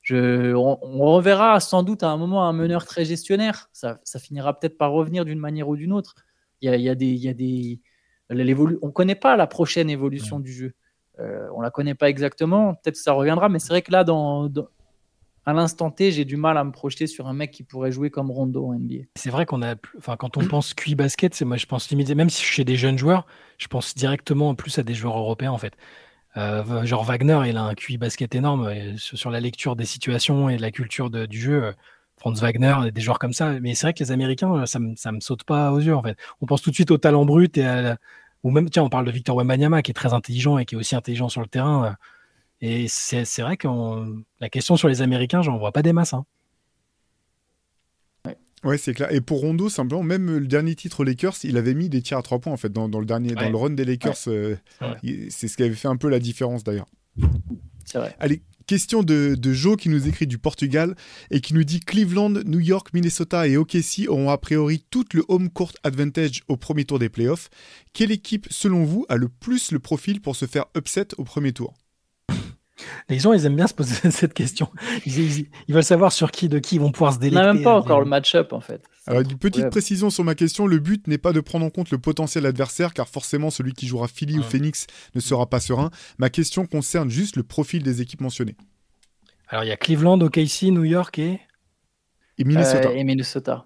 [0.10, 3.70] On, reverra sans doute à un moment un meneur très gestionnaire.
[3.74, 6.16] Ça, ça finira peut-être par revenir d'une manière ou d'une autre.
[6.62, 6.90] Il y a, il y
[7.30, 7.82] a des,
[8.30, 10.74] on ne connaît pas la prochaine évolution du jeu.
[11.20, 12.76] Euh, on la connaît pas exactement.
[12.76, 14.50] Peut-être que ça reviendra, mais c'est vrai que là, dans,
[15.46, 18.10] à l'instant T, j'ai du mal à me projeter sur un mec qui pourrait jouer
[18.10, 19.06] comme Rondo en NBA.
[19.16, 22.16] C'est vrai qu'on a, enfin, quand on pense QI basket, c'est moi, je pense limiter,
[22.16, 23.26] même si chez des jeunes joueurs,
[23.58, 25.74] je pense directement plus à des joueurs européens en fait.
[26.36, 30.58] Euh, genre Wagner, il a un QI basket énorme sur la lecture des situations et
[30.58, 31.74] de la culture du jeu.
[32.18, 33.60] Franz Wagner, des joueurs comme ça.
[33.60, 36.02] Mais c'est vrai que les Américains, euh, ça me, me saute pas aux yeux, en
[36.02, 36.18] fait.
[36.42, 37.98] On pense tout de suite au talent brut et à
[38.44, 40.78] ou même, tiens, on parle de Victor Wembanyama qui est très intelligent et qui est
[40.78, 41.86] aussi intelligent sur le terrain.
[41.86, 41.92] Euh.
[42.62, 43.68] Et c'est vrai que
[44.40, 46.14] la question sur les Américains, j'en vois pas des masses.
[46.14, 46.26] Hein.
[48.64, 49.12] Ouais, c'est clair.
[49.12, 52.24] Et pour Rondo, simplement, même le dernier titre Lakers, il avait mis des tirs à
[52.24, 54.16] trois points en fait dans, le dernier, dans le run des Lakers.
[54.28, 54.56] Euh,
[55.30, 56.88] c'est ce qui avait fait un peu la différence d'ailleurs.
[57.86, 58.16] C'est vrai.
[58.20, 60.94] Allez, Question de, Joe qui nous écrit du Portugal
[61.32, 65.24] et qui nous dit Cleveland, New York, Minnesota et OKC auront a priori tout le
[65.30, 67.50] home court advantage au premier tour des playoffs.
[67.94, 71.54] Quelle équipe, selon vous, a le plus le profil pour se faire upset au premier
[71.54, 71.76] tour?
[73.10, 74.70] Les gens, ils aiment bien se poser cette question.
[75.06, 77.40] Ils, veulent savoir sur qui, de qui ils vont pouvoir se délecter.
[77.40, 78.84] On n'a même pas encore le match-up, en fait.
[79.06, 80.68] Alors, une petite précision sur ma question.
[80.68, 83.88] Le but n'est pas de prendre en compte le potentiel adversaire, car forcément, celui qui
[83.88, 85.90] jouera Philly ou Phoenix ne sera pas serein.
[86.18, 88.56] Ma question concerne juste le profil des équipes mentionnées.
[89.50, 91.40] Alors, il y a Cleveland, OKC, New York et...
[92.38, 92.90] Et Minnesota.
[92.90, 93.66] Euh, et Minnesota.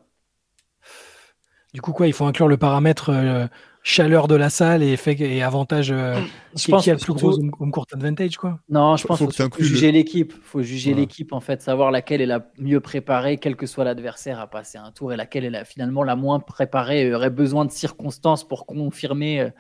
[1.74, 3.48] Du coup, quoi, il faut inclure le paramètre euh,
[3.84, 6.16] chaleur de la salle et, fait, et avantage euh,
[6.56, 8.60] je qui, pense qui a le plus gros home court advantage quoi.
[8.70, 10.34] Non je pense qu'il faut, juger l'équipe.
[10.44, 14.40] Faut juger l'équipe en fait savoir laquelle est la mieux préparée quel que soit l'adversaire
[14.40, 17.72] à passer un tour et laquelle est la, finalement la moins préparée aurait besoin de
[17.72, 19.52] circonstances pour confirmer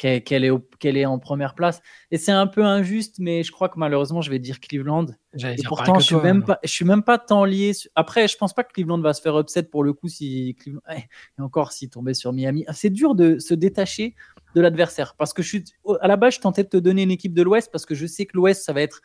[0.00, 1.82] qu'elle est, qu'elle est en première place.
[2.10, 5.06] Et c'est un peu injuste, mais je crois que malheureusement, je vais dire Cleveland.
[5.34, 7.72] Et pourtant, je suis, même pas, je suis même pas tant lié.
[7.94, 10.80] Après, je pense pas que Cleveland va se faire upset pour le coup si Cleveland...
[10.96, 12.64] et encore s'il tombait sur Miami.
[12.72, 14.14] C'est dur de se détacher
[14.54, 15.64] de l'adversaire parce que je suis
[16.00, 18.06] à la base, je tentais de te donner une équipe de l'Ouest parce que je
[18.06, 19.02] sais que l'Ouest, ça va être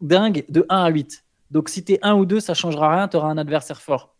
[0.00, 1.24] dingue de 1 à 8.
[1.50, 4.14] Donc si tu es 1 ou 2, ça changera rien, tu auras un adversaire fort.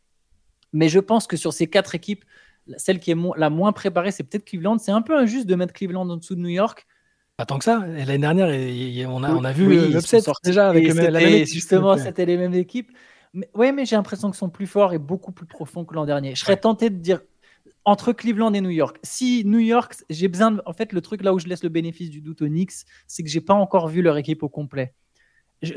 [0.72, 2.24] Mais je pense que sur ces quatre équipes,
[2.76, 4.78] celle qui est la moins préparée, c'est peut-être Cleveland.
[4.78, 6.86] C'est un peu injuste de mettre Cleveland en dessous de New York.
[7.36, 7.84] Pas tant que ça.
[7.86, 8.48] L'année dernière,
[9.10, 12.54] on a, on a vu oui, l'upset déjà avec la même Justement, c'était les mêmes
[12.54, 12.90] équipes.
[13.32, 16.06] Mais, ouais, mais j'ai l'impression qu'ils sont plus forts et beaucoup plus profonds que l'an
[16.06, 16.36] dernier.
[16.36, 17.20] Je serais tenté de dire
[17.84, 18.98] entre Cleveland et New York.
[19.02, 20.62] Si New York, j'ai besoin de...
[20.66, 23.24] En fait, le truc là où je laisse le bénéfice du doute aux Knicks, c'est
[23.24, 24.94] que j'ai pas encore vu leur équipe au complet.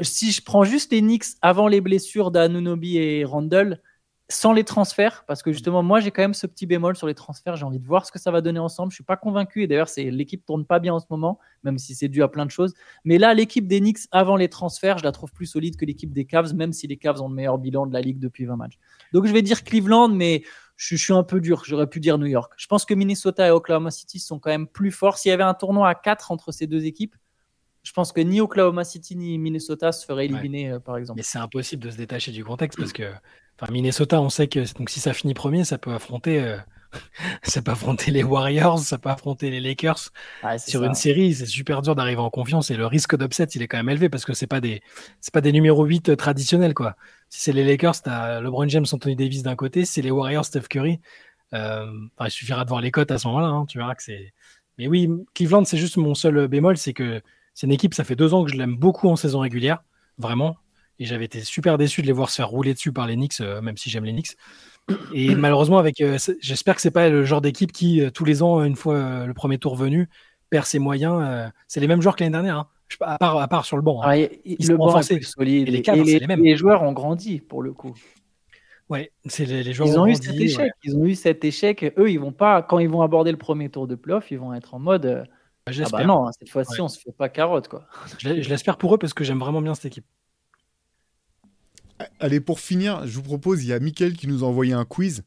[0.02, 3.82] si je prends juste les Knicks avant les blessures d'Anunobi et Randall,
[4.30, 7.14] sans les transferts, parce que justement, moi, j'ai quand même ce petit bémol sur les
[7.14, 7.56] transferts.
[7.56, 8.92] J'ai envie de voir ce que ça va donner ensemble.
[8.92, 9.64] Je suis pas convaincu.
[9.64, 12.28] Et d'ailleurs, c'est l'équipe tourne pas bien en ce moment, même si c'est dû à
[12.28, 12.74] plein de choses.
[13.06, 16.12] Mais là, l'équipe des Knicks avant les transferts, je la trouve plus solide que l'équipe
[16.12, 18.58] des Cavs, même si les Cavs ont le meilleur bilan de la ligue depuis 20
[18.58, 18.78] matchs.
[19.14, 20.44] Donc, je vais dire Cleveland, mais
[20.76, 21.64] je, suis un peu dur.
[21.66, 22.52] J'aurais pu dire New York.
[22.58, 25.18] Je pense que Minnesota et Oklahoma City sont quand même plus forts.
[25.18, 27.16] S'il y avait un tournoi à 4 entre ces deux équipes,
[27.84, 31.20] je pense que ni Oklahoma City ni Minnesota se feraient éliminer, euh, par exemple.
[31.20, 33.14] Mais c'est impossible de se détacher du contexte parce que
[33.60, 36.42] enfin, Minnesota, on sait que donc, si ça finit premier, ça peut affronter.
[36.42, 36.58] Euh,
[37.44, 40.12] ça peut affronter les Warriors, ça peut affronter les Lakers.
[40.58, 43.68] Sur une série, c'est super dur d'arriver en confiance et le risque d'upset, il est
[43.68, 44.82] quand même élevé parce que c'est pas des
[45.20, 46.96] c'est pas des numéros 8 traditionnels quoi.
[47.30, 50.46] Si c'est les Lakers, tu as LeBron James, Anthony Davis d'un côté, c'est les Warriors,
[50.46, 51.00] Steph Curry.
[51.54, 51.86] Euh,
[52.22, 54.34] il suffira de voir les cotes à ce moment-là, hein, tu verras que c'est.
[54.78, 57.22] Mais oui, Cleveland, c'est juste mon seul bémol, c'est que
[57.54, 59.84] c'est une équipe, ça fait deux ans que je l'aime beaucoup en saison régulière,
[60.18, 60.58] vraiment.
[61.00, 63.40] Et j'avais été super déçu de les voir se faire rouler dessus par les Knicks,
[63.42, 64.36] euh, même si j'aime les Knicks.
[65.14, 68.42] Et malheureusement, avec, euh, j'espère que c'est pas le genre d'équipe qui, euh, tous les
[68.42, 70.10] ans, une fois le premier tour venu,
[70.50, 71.52] perd ses moyens.
[71.68, 72.68] c'est les mêmes joueurs que l'année dernière, hein.
[73.02, 74.02] à, part, à part sur le banc.
[74.02, 74.28] Hein.
[74.46, 75.68] Ils le banc est solide.
[75.68, 76.44] Et les, cadres, les, les, mêmes.
[76.44, 77.94] les joueurs ont grandi pour le coup.
[78.90, 80.72] Ouais, c'est les, joueurs ils ont, eu cet échec.
[80.84, 81.94] Ils ont eu cet échec.
[81.98, 84.54] Eux, ils vont pas, quand ils vont aborder le premier tour de playoff, ils vont
[84.54, 85.28] être en mode
[85.68, 87.68] bah, ah bah non, hein, cette fois-ci, on se fait pas carotte.
[87.68, 87.86] Quoi.
[88.20, 90.06] Je l'espère pour eux parce que j'aime vraiment bien cette équipe.
[92.20, 94.86] Allez, pour finir, je vous propose, il y a Mickaël qui nous a envoyé un
[94.86, 95.24] quiz.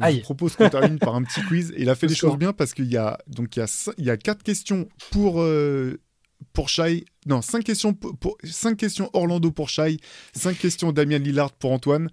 [0.00, 1.72] je vous propose qu'on termine par un petit quiz.
[1.76, 4.04] il a fait des choses bien parce qu'il y a donc il y a, il
[4.04, 6.00] y a quatre questions pour euh,
[6.52, 7.04] pour Shai.
[7.26, 9.98] Non, cinq questions pour, cinq questions Orlando pour Shai,
[10.34, 12.08] cinq questions Damien Lillard pour Antoine.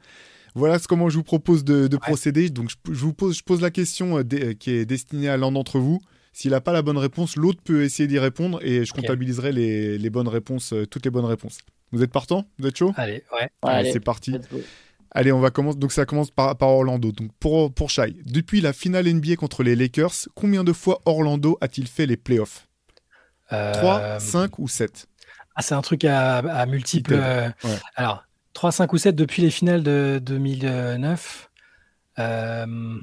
[0.55, 2.49] Voilà comment je vous propose de, procéder.
[2.49, 5.51] Donc je, vous pose je pose la question euh, euh, qui est destinée à l'un
[5.51, 5.99] d'entre vous.
[6.31, 10.09] S'il n'a pas la bonne réponse, l'autre peut essayer d'y répondre et je comptabiliserai les,
[10.09, 11.57] bonnes réponses, toutes les bonnes réponses.
[11.91, 12.45] Vous êtes partant?
[12.57, 12.93] Vous êtes chaud?
[12.97, 13.49] Allez, ouais.
[13.63, 14.35] Allez, c'est parti.
[15.11, 15.79] Allez, on va commencer.
[15.79, 17.11] Donc ça commence par, Orlando.
[17.11, 21.57] Donc pour, pour Shai, depuis la finale NBA contre les Lakers, combien de fois Orlando
[21.61, 22.67] a-t-il fait les playoffs?
[23.49, 25.07] 3, 5 ou 7
[25.55, 27.15] Ah, c'est un truc à, multiples.
[27.15, 27.49] Euh,
[27.95, 28.23] alors,
[28.53, 31.49] 3, 5 ou 7 depuis les finales de 2009.
[32.19, 32.97] Euh,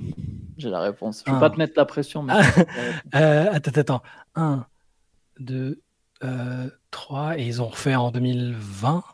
[0.59, 1.24] J'ai la réponse.
[1.26, 2.22] Je ne vais pas te mettre la pression.
[2.22, 2.34] Mais...
[3.14, 4.03] euh, attends, attends.
[4.37, 4.66] 1,
[5.41, 5.80] 2,
[6.90, 7.38] 3.
[7.38, 9.04] Et ils ont refait en 2020.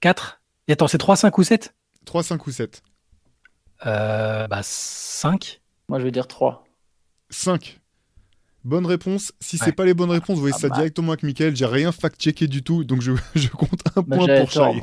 [0.00, 0.40] 4.
[0.68, 2.82] Et attends, c'est 3, 5 ou 7 3, 5 ou 7
[3.84, 5.60] euh, bah, 5.
[5.88, 6.64] Moi, je vais dire 3.
[7.30, 7.80] 5.
[8.64, 9.32] Bonne réponse.
[9.40, 10.76] Si c'est pas les bonnes réponses, vous voyez ah ça bah.
[10.76, 11.54] directement avec Michael.
[11.54, 14.82] J'ai rien fact-checké du tout, donc je, je compte un bah, point pour Chai.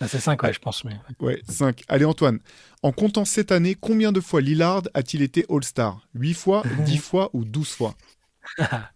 [0.00, 0.84] Ah, c'est 5, ouais, je pense.
[0.84, 0.96] Mais...
[1.20, 1.82] Ouais, 5.
[1.88, 2.40] Allez, Antoine.
[2.82, 6.06] En comptant cette année, combien de fois Lillard a-t-il été All-Star?
[6.14, 7.94] 8 fois, 10 fois ou 12 fois?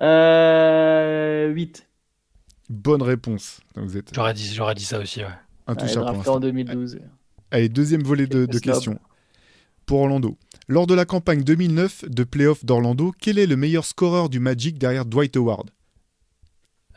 [0.00, 1.86] euh, 8.
[2.68, 3.60] Bonne réponse.
[3.94, 4.14] êtes...
[4.14, 5.26] J'aurais dit, dit ça aussi, ouais.
[5.66, 6.98] Intouchable ouais, en 2012.
[7.50, 8.98] Allez, deuxième volet de, de questions.
[9.84, 10.36] Pour Orlando.
[10.68, 14.78] Lors de la campagne 2009 de playoff d'Orlando, quel est le meilleur scoreur du Magic
[14.78, 15.70] derrière Dwight Howard?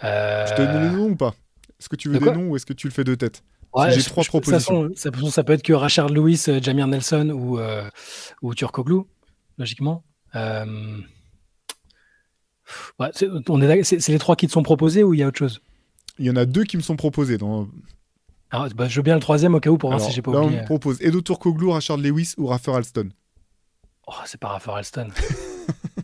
[0.04, 0.46] Euh...
[0.48, 1.36] Je te donne le nom ou pas?
[1.80, 3.44] Est-ce que tu veux des noms ou est-ce que tu le fais de tête?
[3.90, 4.90] J'ai trois propositions.
[4.96, 7.88] Ça, ça, peut être que Rachard Lewis, euh, Jamir Nelson ou, euh,
[8.42, 9.02] ou Turkoglu,
[9.58, 10.04] logiquement.
[10.36, 10.98] Euh...
[13.00, 15.62] Ouais, c'est les trois qui te sont proposés ou il y a autre chose?
[16.18, 17.38] Il y en a deux qui me sont proposés.
[17.38, 17.68] Dans...
[18.52, 20.32] Alors, bah, je veux bien le troisième au cas où pour voir si j'ai pas
[20.32, 20.60] là, oublié.
[20.60, 23.10] On me propose Edo Turkoglu, Rachard Lewis ou Raffer Alston.
[24.08, 25.10] Oh, c'est pas Raffer Alston.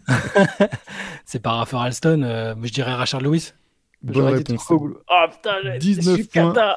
[1.25, 2.21] c'est pas Raffer Alston.
[2.23, 3.51] Euh, je dirais Rachard Lewis.
[4.01, 4.67] Bonne réponse.
[4.69, 4.91] Oh
[5.31, 6.75] putain, 19 points,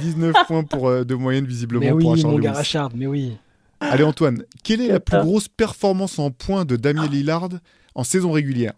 [0.00, 3.36] 19 points pour, euh, de moyenne visiblement mais oui, pour mon gars Rachard, mais oui.
[3.80, 7.50] Allez Antoine, quelle est la plus grosse performance en points de Damien Lillard
[7.94, 8.72] en saison régulière?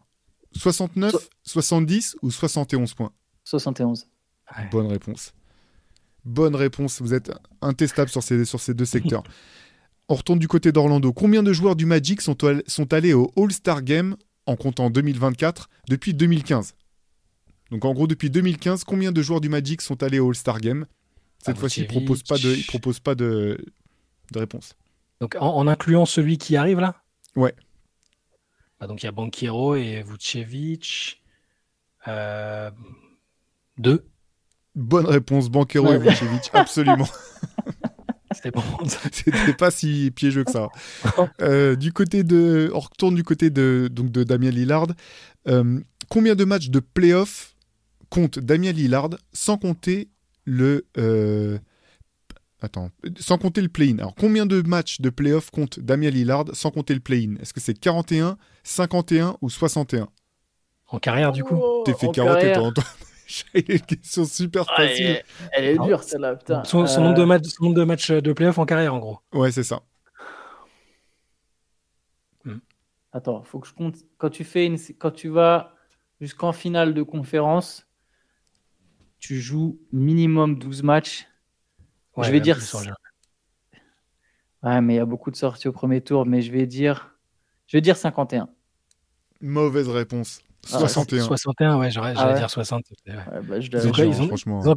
[0.59, 3.13] 69, 70 ou 71 points
[3.45, 4.09] 71.
[4.71, 5.33] Bonne réponse.
[6.25, 7.01] Bonne réponse.
[7.01, 9.23] Vous êtes intestable sur ces, sur ces deux secteurs.
[10.09, 11.13] On retourne du côté d'Orlando.
[11.13, 12.37] Combien de joueurs du Magic sont,
[12.67, 16.75] sont allés au All-Star Game en comptant 2024 depuis 2015
[17.71, 20.87] donc en gros, depuis 2015, combien de joueurs du Magic sont allés au All-Star Game?
[21.45, 23.59] Cette fois-ci, ils ne proposent pas, de, propose pas de,
[24.33, 24.75] de réponse.
[25.21, 27.03] Donc en, incluant celui qui arrive là?
[27.35, 27.55] Ouais.
[28.81, 31.23] Bah, donc il y a Banquero et Vucevic.
[32.09, 32.71] Euh...
[33.79, 34.07] Deux.
[34.75, 37.09] Bonne réponse, Banquero et Vucevic, absolument.
[38.37, 38.63] C'était bon.
[39.13, 40.69] C'était pas si piégeux que ça.
[41.41, 44.89] Euh, du côté de, on retourne du côté de donc de Damien Lillard.
[45.49, 47.57] Euh, combien de matchs de playoff
[48.11, 50.11] compte Damien Lillard sans compter
[50.45, 50.87] le.
[50.99, 51.59] Euh,
[52.61, 53.99] attends, sans compter le play-in?
[53.99, 57.37] Alors, combien de matchs de playoff compte Damien Lillard sans compter le play-in?
[57.41, 58.37] Est-ce que c'est 41,
[58.67, 60.09] 51 ou 61
[60.89, 62.73] En carrière, du coup T'es fait carotter, toi,
[63.55, 65.23] une question super facile.
[65.53, 66.65] elle, est dure celle-là, putain.
[66.65, 69.21] Son, nombre de matchs, son nombre de matchs de playoff en carrière, en gros.
[69.33, 69.83] Ouais, c'est ça.
[72.45, 72.59] Hmm.
[73.13, 73.97] Attends, faut que je compte.
[74.19, 74.79] Quand tu fais une...
[74.99, 75.73] quand tu vas
[76.21, 77.87] jusqu'en finale de conférence,
[79.21, 81.29] tu joues minimum 12 matchs.
[82.19, 82.59] je vais dire.
[84.65, 87.17] Ouais, mais il y a beaucoup de sorties au premier tour, mais je vais dire,
[87.69, 88.49] je vais dire 51.
[89.41, 90.41] Mauvaise réponse.
[90.67, 91.25] 61.
[91.25, 92.85] 61, ouais, j'allais ah dire 60.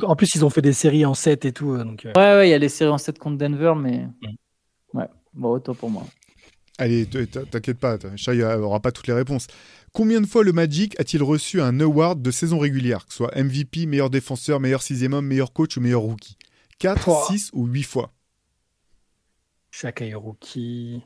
[0.04, 1.78] en plus, ils ont fait des séries en 7 et tout.
[1.78, 2.14] Donc, euh.
[2.16, 4.08] Ouais, ouais, il y a les séries en 7 contre Denver, mais.
[4.94, 6.06] Ouais, bon, autant pour moi.
[6.78, 9.48] Allez, t'inquiète pas, Chai n'aura pas toutes les réponses.
[9.92, 13.36] Combien de fois le Magic a-t-il reçu un award de saison régulière, que ce soit
[13.36, 16.38] MVP, meilleur défenseur, meilleur sixième homme, meilleur coach ou meilleur rookie?
[16.78, 18.12] 4, 6 ou 8 fois?
[19.72, 21.04] Chaque rookie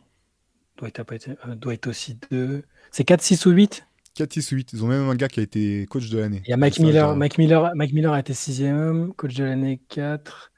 [0.78, 2.64] doit être, euh, doit être aussi 2.
[2.92, 4.74] C'est 4, 6 ou 8 4, 6 ou 8.
[4.74, 6.42] Ils ont même un gars qui a été coach de l'année.
[6.46, 7.16] Il y a Mike Miller.
[7.16, 10.52] Mike Miller, Mike Miller a été sixième homme, coach de l'année 4.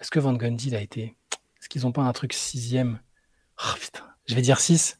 [0.00, 1.16] Est-ce que Van Gundy l'a été
[1.60, 2.98] Est-ce qu'ils n'ont pas un truc sixième?
[3.58, 4.98] Oh putain, je vais dire 6.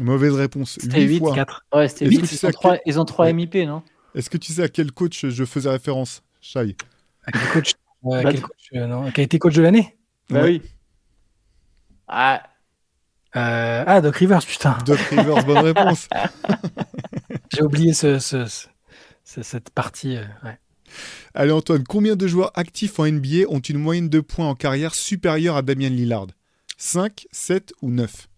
[0.00, 0.78] Mauvaise réponse.
[0.80, 1.34] C'était 8, fois.
[1.34, 1.66] 4.
[1.72, 2.32] Ouais, c'était 8.
[2.32, 3.82] Ils, ont 3, ils ont 3 MIP, non?
[4.14, 6.76] Est-ce que tu sais à quel coach je faisais référence, Shai?
[7.26, 7.72] À quel coach,
[8.06, 9.96] euh, quel coach euh, non, Qui a été coach de l'année?
[10.30, 10.62] Bah oui.
[12.08, 12.42] Ah.
[13.36, 14.78] Euh, ah, Doc Rivers, putain.
[14.86, 16.08] Doc Rivers, bonne réponse.
[17.52, 18.46] J'ai oublié ce, ce,
[19.24, 20.16] ce, cette partie.
[20.16, 20.58] Euh, ouais.
[21.34, 24.94] Allez Antoine, combien de joueurs actifs en NBA ont une moyenne de points en carrière
[24.94, 26.28] supérieure à Damien Lillard?
[26.76, 28.28] 5, 7 ou 9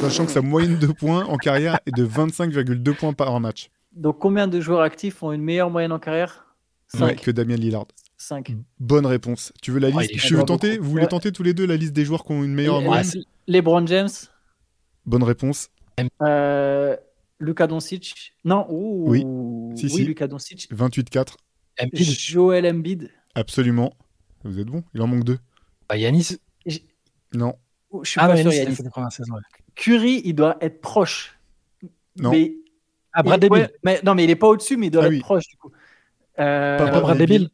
[0.00, 3.70] Sachant que sa moyenne de points en carrière est de 25,2 points par match.
[3.92, 6.54] Donc combien de joueurs actifs ont une meilleure moyenne en carrière?
[6.88, 7.20] 5.
[7.20, 7.86] que Damien Lillard.
[8.26, 8.56] 5.
[8.80, 9.52] Bonne réponse.
[9.62, 11.92] Tu veux la liste Je veux tenter Vous voulez tenter tous les deux la liste
[11.92, 13.06] des joueurs qui ont une meilleure moyenne
[13.46, 14.08] LeBron James.
[15.04, 15.68] Bonne réponse.
[16.22, 16.96] Euh,
[17.38, 18.34] Luka Doncic.
[18.44, 19.20] Non, oui,
[19.76, 20.68] si, oui Luka Doncic.
[20.72, 21.36] 28-4.
[21.92, 23.10] Joel Embiid.
[23.34, 23.92] Absolument.
[24.44, 25.38] Vous êtes bon Il en manque deux.
[25.88, 26.38] Bah, Yanis.
[27.32, 27.54] Non.
[27.90, 28.76] Oh, je suis ah, pas sûr, Yanis.
[29.76, 31.38] Curry, il doit être proche.
[32.16, 32.30] Non.
[32.30, 32.54] Mais...
[33.12, 33.46] Ah, Brad
[33.84, 35.70] mais, Non, mais il est pas au-dessus, mais il doit ah être proche du coup.
[36.38, 36.78] Euh...
[36.78, 37.50] Pas, Brad Bill.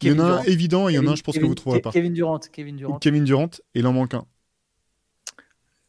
[0.00, 1.44] Il y en a un évident et il y en a un, je pense que
[1.44, 1.90] vous trouverez pas.
[1.90, 2.38] Kevin Durant.
[2.38, 2.98] Kevin Durant.
[2.98, 4.26] Kevin Durant, et il en manque un.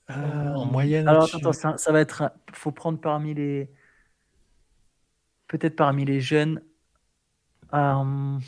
[0.10, 1.08] Euh, en moyenne.
[1.08, 2.32] Alors attends, ça, ça, va être.
[2.52, 3.70] faut prendre parmi les.
[5.48, 6.62] Peut-être parmi les jeunes.
[7.74, 8.40] Euh,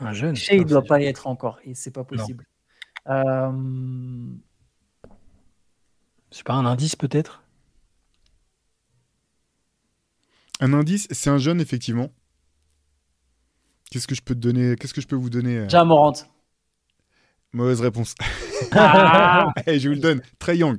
[0.00, 0.36] un jeune.
[0.36, 1.58] Chez, il ne doit pas y être encore.
[1.64, 2.46] Et c'est pas possible.
[3.08, 3.52] Euh...
[6.30, 7.42] C'est pas un indice peut-être?
[10.60, 12.10] Un indice, c'est un jeune effectivement.
[13.90, 15.68] Qu'est-ce que je peux te donner Qu'est-ce que je peux vous donner euh?
[15.68, 16.12] Jamorant.
[17.52, 18.14] Mauvaise réponse.
[18.72, 20.20] Ah eh, je vous le donne.
[20.38, 20.78] Trey Young.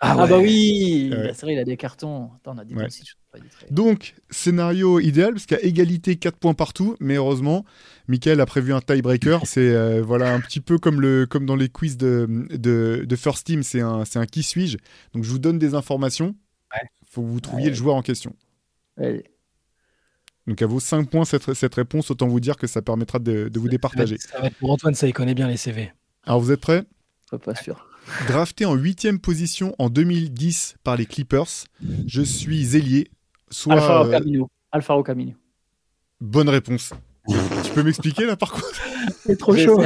[0.00, 2.30] Ah, ah bah oui C'est vrai, il a des cartons.
[2.36, 2.74] Attends, on a dit
[3.70, 7.64] Donc, scénario idéal, parce qu'il y a égalité 4 points partout, mais heureusement,
[8.06, 9.40] Michael a prévu un tiebreaker.
[9.44, 13.46] C'est euh, voilà, un petit peu comme, le, comme dans les quiz de, de, First
[13.46, 14.78] Team, c'est un, un qui suis-je.
[15.14, 16.34] Donc, je vous donne des informations.
[17.02, 18.34] Il faut que vous trouviez le joueur en question.
[20.46, 23.48] Donc, à vos 5 points cette, cette réponse, autant vous dire que ça permettra de,
[23.48, 24.16] de vous départager.
[24.18, 25.92] Ça va être pour Antoine, ça il connaît bien les CV.
[26.24, 26.84] Alors, vous êtes prêts?
[27.44, 27.86] Pas sûr.
[28.26, 31.66] Drafté en huitième position en 2010 par les Clippers,
[32.06, 33.08] je suis ailier.
[33.50, 34.50] Soit, Alfaro euh, Camino.
[34.72, 35.32] Alfaro Camino.
[36.20, 36.92] Bonne réponse.
[37.28, 38.82] tu peux m'expliquer là par contre?
[39.24, 39.80] C'est trop chaud.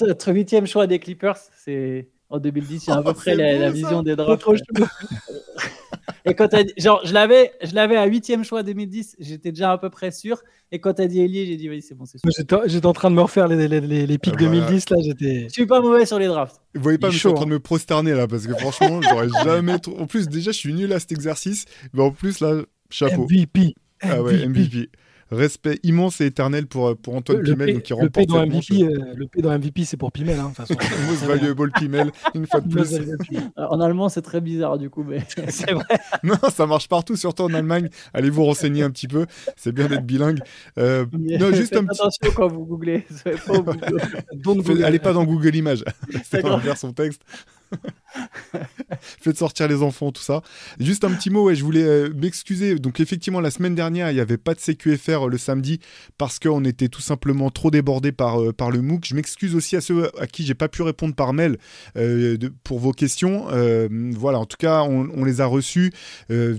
[0.00, 3.70] Notre huitième choix des Clippers, c'est en 2010, il y a à peu près la,
[3.70, 4.40] vision des drafts.
[4.40, 4.64] Trop chaud.
[6.24, 9.90] Et quand genre, je l'avais, je l'avais à huitième choix 2010, j'étais déjà à peu
[9.90, 10.42] près sûr.
[10.70, 12.62] Et quand tu as dit Elie, j'ai dit oui, c'est bon, c'est sûr.
[12.66, 15.44] J'étais en train de me refaire les, les, les, pics 2010 là, j'étais.
[15.44, 16.60] Je suis pas mauvais sur les drafts.
[16.74, 19.28] Vous voyez pas, je suis en train de me prosterner là, parce que franchement, j'aurais
[19.44, 19.74] jamais.
[19.98, 23.24] En plus, déjà, je suis nul à cet exercice, mais en plus là, chapeau.
[23.24, 23.74] MVP.
[24.00, 24.88] Ah ouais, MVP
[25.30, 27.74] respect immense et éternel pour, pour Antoine Pimel.
[27.74, 30.38] donc, qui le, P dans MVP, euh, le P dans MVP, c'est pour Pimel.
[30.38, 30.52] Hein,
[31.08, 32.98] Most valuable Pimel, une fois de plus.
[33.56, 35.84] en allemand, c'est très bizarre du coup, mais c'est vrai.
[36.22, 37.88] non, ça marche partout, surtout en Allemagne.
[38.14, 39.26] Allez vous renseigner un petit peu.
[39.56, 40.40] C'est bien d'être bilingue.
[40.78, 42.00] Euh, non, juste un petit...
[42.00, 43.06] attention quand vous googlez.
[43.24, 45.84] Pas Allez pas dans Google Images.
[46.24, 46.42] c'est
[46.76, 47.22] son texte.
[49.20, 50.42] Faites sortir les enfants, tout ça.
[50.80, 52.76] Juste un petit mot, ouais, je voulais euh, m'excuser.
[52.76, 55.80] Donc effectivement, la semaine dernière, il n'y avait pas de CQFR euh, le samedi
[56.16, 59.06] parce qu'on était tout simplement trop débordé par, euh, par le MOOC.
[59.06, 61.58] Je m'excuse aussi à ceux à qui j'ai pas pu répondre par mail
[62.64, 63.46] pour vos questions.
[64.16, 65.92] voilà, en tout cas, on, les a reçus.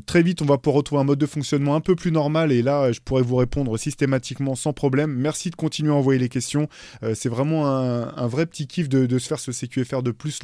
[0.05, 2.61] très vite, on va pouvoir retrouver un mode de fonctionnement un peu plus normal et
[2.61, 5.13] là, je pourrais vous répondre systématiquement sans problème.
[5.13, 6.67] Merci de continuer à envoyer les questions.
[7.13, 10.43] C'est vraiment un, vrai petit kiff de, se faire ce CQFR de plus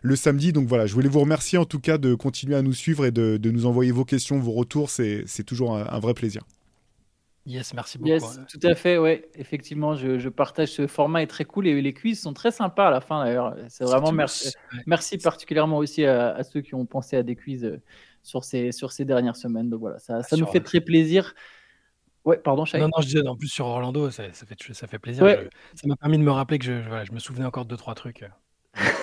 [0.00, 0.52] le samedi.
[0.52, 3.10] Donc voilà, je voulais vous remercier en tout cas de continuer à nous suivre et
[3.10, 4.90] de, nous envoyer vos questions, vos retours.
[4.90, 6.42] C'est toujours un, vrai plaisir.
[7.44, 8.10] Yes, merci beaucoup.
[8.10, 9.28] Yes, tout à fait, ouais.
[9.34, 12.90] Effectivement, je, partage ce format est très cool et les quiz sont très sympas à
[12.90, 13.56] la fin d'ailleurs.
[13.68, 14.52] C'est vraiment merci.
[14.86, 17.80] Merci particulièrement aussi à, ceux qui ont pensé à des quiz euh,
[18.22, 19.68] sur ces, sur ces dernières semaines.
[19.70, 21.34] Donc voilà, ça, ça nous fait très plaisir.
[22.24, 25.26] Ouais, pardon, Non, non, je disais, en plus sur Orlando, ça, fait, ça fait plaisir.
[25.74, 27.76] ça m'a permis de me rappeler que je, voilà, je me souvenais encore de deux,
[27.76, 28.24] trois trucs.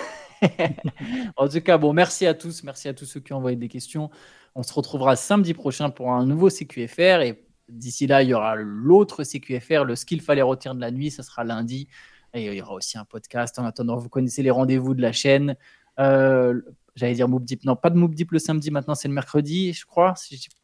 [1.36, 2.62] en tout cas, bon, merci à tous.
[2.64, 4.10] Merci à tous ceux qui ont envoyé des questions.
[4.54, 7.22] On se retrouvera samedi prochain pour un nouveau CQFR.
[7.22, 11.10] Et d'ici là, il y aura l'autre CQFR, le skill fallait retirer de la nuit.
[11.10, 11.88] Ça sera lundi.
[12.34, 13.58] Et il y aura aussi un podcast.
[13.58, 15.56] En attendant, vous connaissez les rendez-vous de la chaîne.
[15.98, 16.60] Euh,
[16.94, 18.70] j'allais dire Moop Non, pas de Moop le samedi.
[18.70, 20.14] Maintenant, c'est le mercredi, je crois.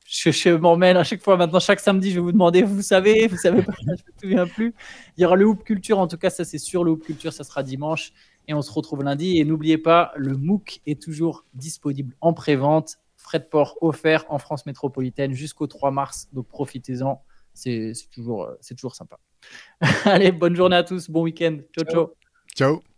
[0.07, 1.37] je, je, m'emmène à chaque fois.
[1.37, 3.97] Maintenant, chaque samedi, je vais vous demander, vous savez, vous savez pas, je ne me
[4.21, 4.75] souviens plus.
[5.17, 5.99] Il y aura le Hoop Culture.
[5.99, 6.85] En tout cas, ça, c'est sûr.
[6.85, 8.13] Le Hoop Culture, ça sera dimanche.
[8.49, 9.39] Et on se retrouve lundi.
[9.39, 12.99] Et n'oubliez pas, le MOOC est toujours disponible en pré-vente.
[13.17, 16.29] Frais de port offert en France métropolitaine jusqu'au 3 mars.
[16.33, 17.23] Donc profitez-en.
[17.55, 19.19] C'est toujours, toujours sympa.
[20.05, 21.11] Allez, bonne journée à tous.
[21.11, 21.59] Bon week-end.
[21.75, 21.85] ciao.
[21.87, 22.15] Ciao.
[22.55, 22.96] ciao.